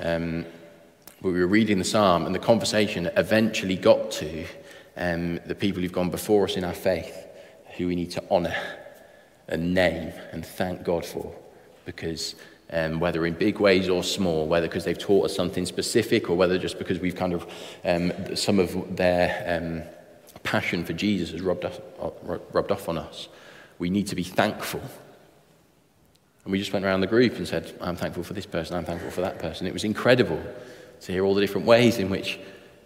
Um, 0.00 0.44
but 1.22 1.30
we 1.30 1.38
were 1.38 1.46
reading 1.46 1.78
the 1.78 1.84
psalm, 1.84 2.26
and 2.26 2.34
the 2.34 2.40
conversation 2.40 3.08
eventually 3.16 3.76
got 3.76 4.10
to 4.10 4.46
um, 4.96 5.38
the 5.46 5.54
people 5.54 5.80
who've 5.80 5.92
gone 5.92 6.10
before 6.10 6.42
us 6.42 6.56
in 6.56 6.64
our 6.64 6.74
faith, 6.74 7.16
who 7.76 7.86
we 7.86 7.94
need 7.94 8.10
to 8.10 8.30
honour 8.32 8.56
and 9.46 9.72
name 9.72 10.12
and 10.32 10.44
thank 10.44 10.82
God 10.82 11.06
for. 11.06 11.32
Because 11.84 12.34
um, 12.72 12.98
whether 12.98 13.24
in 13.24 13.34
big 13.34 13.60
ways 13.60 13.88
or 13.88 14.02
small, 14.02 14.48
whether 14.48 14.66
because 14.66 14.84
they've 14.84 14.98
taught 14.98 15.26
us 15.26 15.36
something 15.36 15.66
specific 15.66 16.28
or 16.28 16.36
whether 16.36 16.58
just 16.58 16.80
because 16.80 16.98
we've 16.98 17.14
kind 17.14 17.32
of, 17.32 17.46
um, 17.84 18.12
some 18.34 18.58
of 18.58 18.96
their 18.96 19.44
um, 19.46 19.82
passion 20.42 20.84
for 20.84 20.94
Jesus 20.94 21.30
has 21.30 21.42
rubbed, 21.42 21.64
uh, 21.64 22.10
rubbed 22.52 22.72
off 22.72 22.88
on 22.88 22.98
us, 22.98 23.28
we 23.78 23.88
need 23.88 24.08
to 24.08 24.16
be 24.16 24.24
thankful. 24.24 24.82
And 26.44 26.52
we 26.52 26.58
just 26.58 26.72
went 26.72 26.84
around 26.84 27.00
the 27.00 27.06
group 27.06 27.36
and 27.36 27.46
said, 27.46 27.76
I'm 27.80 27.96
thankful 27.96 28.22
for 28.22 28.32
this 28.32 28.46
person, 28.46 28.76
I'm 28.76 28.84
thankful 28.84 29.10
for 29.10 29.20
that 29.20 29.38
person. 29.38 29.66
It 29.66 29.72
was 29.72 29.84
incredible 29.84 30.42
to 31.02 31.12
hear 31.12 31.24
all 31.24 31.34
the 31.34 31.40
different 31.40 31.66
ways 31.66 31.98
in 31.98 32.10
which 32.10 32.38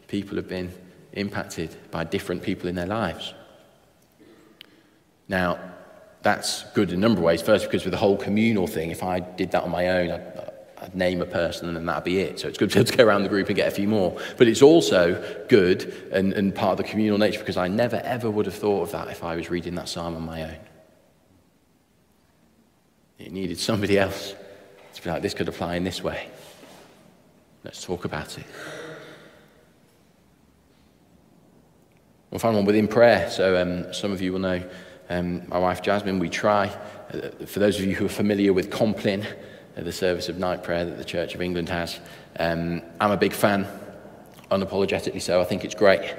people 0.09 0.37
have 0.37 0.49
been 0.49 0.73
impacted 1.13 1.75
by 1.91 2.05
different 2.05 2.43
people 2.43 2.69
in 2.69 2.75
their 2.75 2.87
lives. 2.87 3.35
Now, 5.29 5.59
that's 6.23 6.65
good 6.73 6.91
in 6.91 6.97
a 6.97 7.01
number 7.01 7.21
of 7.21 7.25
ways. 7.25 7.43
First, 7.43 7.67
because 7.67 7.85
with 7.85 7.93
the 7.93 7.99
whole 7.99 8.17
communal 8.17 8.67
thing, 8.67 8.91
if 8.91 9.03
I 9.03 9.21
did 9.21 9.53
that 9.53 9.63
on 9.63 9.71
my 9.71 9.89
own, 9.89 10.11
I'd, 10.11 10.53
I'd 10.79 10.95
name 10.95 11.23
a 11.23 11.27
person 11.27 11.69
and 11.69 11.77
then 11.77 11.87
that'd 11.87 12.05
be 12.05 12.19
it. 12.19 12.41
So 12.41 12.49
it's 12.49 12.59
good 12.59 12.71
to, 12.71 12.83
to 12.85 12.97
go 12.97 13.05
around 13.05 13.23
the 13.23 13.29
group 13.29 13.49
and 13.49 13.57
get 13.57 13.69
a 13.69 13.71
few 13.71 13.89
more. 13.89 14.19
But 14.37 14.49
it's 14.49 14.63
also 14.63 15.45
good 15.49 15.93
and, 16.13 16.33
and 16.33 16.55
part 16.55 16.73
of 16.73 16.79
the 16.79 16.91
communal 16.91 17.19
nature 17.19 17.39
because 17.39 17.57
I 17.57 17.69
never 17.69 17.97
ever 17.97 18.31
would 18.31 18.47
have 18.47 18.55
thought 18.55 18.83
of 18.83 18.93
that 18.93 19.09
if 19.09 19.23
I 19.23 19.37
was 19.37 19.51
reading 19.51 19.75
that 19.77 19.89
psalm 19.89 20.17
on 20.17 20.23
my 20.23 20.43
own. 20.43 20.57
It 23.19 23.33
needed 23.33 23.59
somebody 23.59 23.99
else 23.99 24.35
to 24.95 25.03
be 25.03 25.11
like, 25.11 25.23
this 25.23 25.35
could 25.35 25.49
apply 25.49 25.77
in 25.77 25.85
this 25.85 26.03
way. 26.03 26.29
Let's 27.65 27.83
talk 27.83 28.05
about 28.05 28.37
it. 28.39 28.45
We'll 32.31 32.41
find 32.41 32.57
one 32.57 32.65
within 32.65 32.89
prayer. 32.89 33.31
So, 33.31 33.61
um, 33.61 33.95
some 33.95 34.11
of 34.11 34.21
you 34.21 34.33
will 34.33 34.41
know 34.41 34.63
um, 35.09 35.49
my 35.49 35.59
wife 35.59 35.83
Jasmine. 35.83 36.19
We 36.19 36.29
try, 36.29 36.67
uh, 37.13 37.47
for 37.47 37.61
those 37.61 37.79
of 37.79 37.85
you 37.85 37.95
who 37.95 38.07
are 38.07 38.11
familiar 38.11 38.53
with 38.53 38.71
Compline, 38.71 39.27
uh, 39.77 39.83
the 39.83 39.93
service 39.93 40.29
of 40.29 40.39
night 40.39 40.63
prayer 40.63 40.85
that 40.85 40.99
the 40.99 41.05
Church 41.05 41.35
of 41.35 41.41
England 41.41 41.69
has, 41.69 42.01
um, 42.39 42.83
I'm 43.01 43.13
a 43.13 43.17
big 43.17 43.33
fan, 43.33 43.67
unapologetically 44.51 45.23
so. 45.23 45.41
I 45.41 45.45
think 45.45 45.65
it's 45.65 45.75
great. 45.75 46.15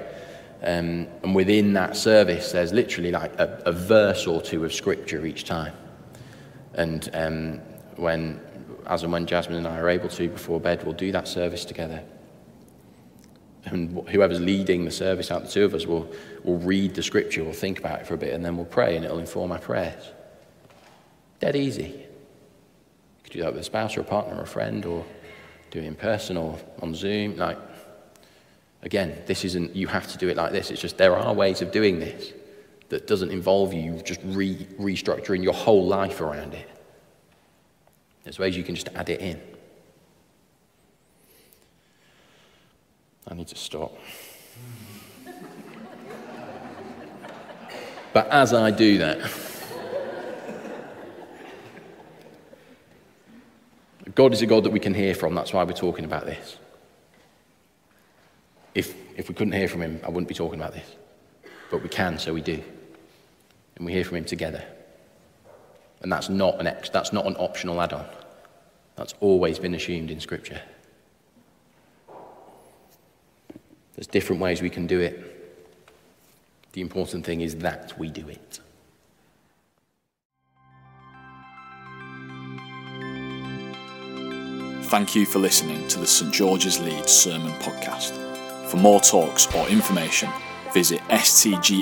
Um, 0.62 1.06
and 1.22 1.34
within 1.34 1.74
that 1.74 1.96
service, 1.96 2.52
there's 2.52 2.72
literally 2.72 3.10
like 3.10 3.38
a, 3.38 3.62
a, 3.66 3.72
verse 3.72 4.26
or 4.26 4.40
two 4.40 4.64
of 4.64 4.72
scripture 4.72 5.26
each 5.26 5.44
time. 5.44 5.74
And 6.76 7.10
um, 7.12 7.60
when 7.96 8.40
as 8.86 9.02
and 9.02 9.12
when 9.12 9.26
Jasmine 9.26 9.58
and 9.58 9.66
I 9.66 9.78
are 9.78 9.88
able 9.88 10.08
to 10.08 10.28
before 10.28 10.60
bed, 10.60 10.84
we'll 10.84 10.94
do 10.94 11.12
that 11.12 11.26
service 11.26 11.64
together. 11.64 12.02
And 13.64 14.08
whoever's 14.08 14.40
leading 14.40 14.84
the 14.84 14.92
service 14.92 15.30
out, 15.30 15.42
the 15.42 15.50
two 15.50 15.64
of 15.64 15.74
us 15.74 15.86
will, 15.86 16.08
will 16.44 16.58
read 16.58 16.94
the 16.94 17.02
scripture, 17.02 17.42
we'll 17.42 17.52
think 17.52 17.80
about 17.80 18.00
it 18.00 18.06
for 18.06 18.14
a 18.14 18.18
bit, 18.18 18.32
and 18.32 18.44
then 18.44 18.56
we'll 18.56 18.64
pray, 18.64 18.94
and 18.94 19.04
it'll 19.04 19.18
inform 19.18 19.50
our 19.50 19.58
prayers. 19.58 20.12
Dead 21.40 21.56
easy. 21.56 21.82
You 21.82 23.24
could 23.24 23.32
do 23.32 23.42
that 23.42 23.52
with 23.52 23.62
a 23.62 23.64
spouse 23.64 23.96
or 23.96 24.02
a 24.02 24.04
partner 24.04 24.36
or 24.36 24.42
a 24.42 24.46
friend, 24.46 24.86
or 24.86 25.04
do 25.72 25.80
it 25.80 25.84
in 25.84 25.96
person 25.96 26.36
or 26.36 26.56
on 26.80 26.94
Zoom. 26.94 27.36
Like, 27.36 27.58
again, 28.82 29.20
this 29.26 29.44
isn't, 29.44 29.74
you 29.74 29.88
have 29.88 30.06
to 30.12 30.18
do 30.18 30.28
it 30.28 30.36
like 30.36 30.52
this. 30.52 30.70
It's 30.70 30.80
just 30.80 30.96
there 30.96 31.16
are 31.16 31.34
ways 31.34 31.60
of 31.60 31.72
doing 31.72 31.98
this 31.98 32.32
that 32.88 33.06
doesn't 33.06 33.30
involve 33.30 33.72
you 33.72 34.00
just 34.02 34.20
re- 34.24 34.66
restructuring 34.78 35.42
your 35.42 35.54
whole 35.54 35.86
life 35.86 36.20
around 36.20 36.54
it. 36.54 36.68
There's 38.24 38.38
ways 38.38 38.56
you 38.56 38.62
can 38.64 38.74
just 38.74 38.88
add 38.94 39.08
it 39.08 39.20
in. 39.20 39.40
I 43.28 43.34
need 43.34 43.48
to 43.48 43.56
stop. 43.56 43.96
but 48.12 48.28
as 48.28 48.52
I 48.52 48.70
do 48.70 48.98
that, 48.98 49.18
God 54.14 54.32
is 54.32 54.40
a 54.42 54.46
God 54.46 54.64
that 54.64 54.70
we 54.70 54.80
can 54.80 54.94
hear 54.94 55.14
from. 55.14 55.34
That's 55.34 55.52
why 55.52 55.62
we're 55.64 55.72
talking 55.72 56.04
about 56.04 56.24
this. 56.24 56.56
If, 58.74 58.94
if 59.16 59.28
we 59.28 59.34
couldn't 59.34 59.52
hear 59.52 59.68
from 59.68 59.82
Him, 59.82 60.00
I 60.04 60.08
wouldn't 60.08 60.28
be 60.28 60.34
talking 60.34 60.58
about 60.58 60.72
this. 60.72 60.96
But 61.70 61.82
we 61.82 61.88
can, 61.88 62.18
so 62.18 62.32
we 62.32 62.40
do. 62.40 62.62
And 63.76 63.84
we 63.86 63.92
hear 63.92 64.04
from 64.04 64.18
Him 64.18 64.24
together. 64.24 64.64
And 66.02 66.12
that's 66.12 66.28
not 66.28 66.60
an, 66.60 66.66
ex, 66.66 66.88
that's 66.88 67.12
not 67.12 67.26
an 67.26 67.36
optional 67.38 67.80
add 67.80 67.92
on. 67.92 68.06
That's 68.96 69.14
always 69.20 69.58
been 69.58 69.74
assumed 69.74 70.10
in 70.10 70.20
Scripture. 70.20 70.60
There's 73.94 74.06
different 74.06 74.42
ways 74.42 74.60
we 74.60 74.70
can 74.70 74.86
do 74.86 75.00
it. 75.00 75.32
The 76.72 76.82
important 76.82 77.24
thing 77.24 77.40
is 77.40 77.56
that 77.56 77.98
we 77.98 78.10
do 78.10 78.28
it. 78.28 78.60
Thank 84.84 85.16
you 85.16 85.26
for 85.26 85.40
listening 85.40 85.88
to 85.88 85.98
the 85.98 86.06
St 86.06 86.32
George's 86.32 86.78
Leeds 86.78 87.10
Sermon 87.10 87.52
Podcast. 87.54 88.12
For 88.68 88.76
more 88.76 89.00
talks 89.00 89.52
or 89.54 89.66
information, 89.68 90.30
visit 90.76 91.00
stgs.org.uk. 91.08 91.76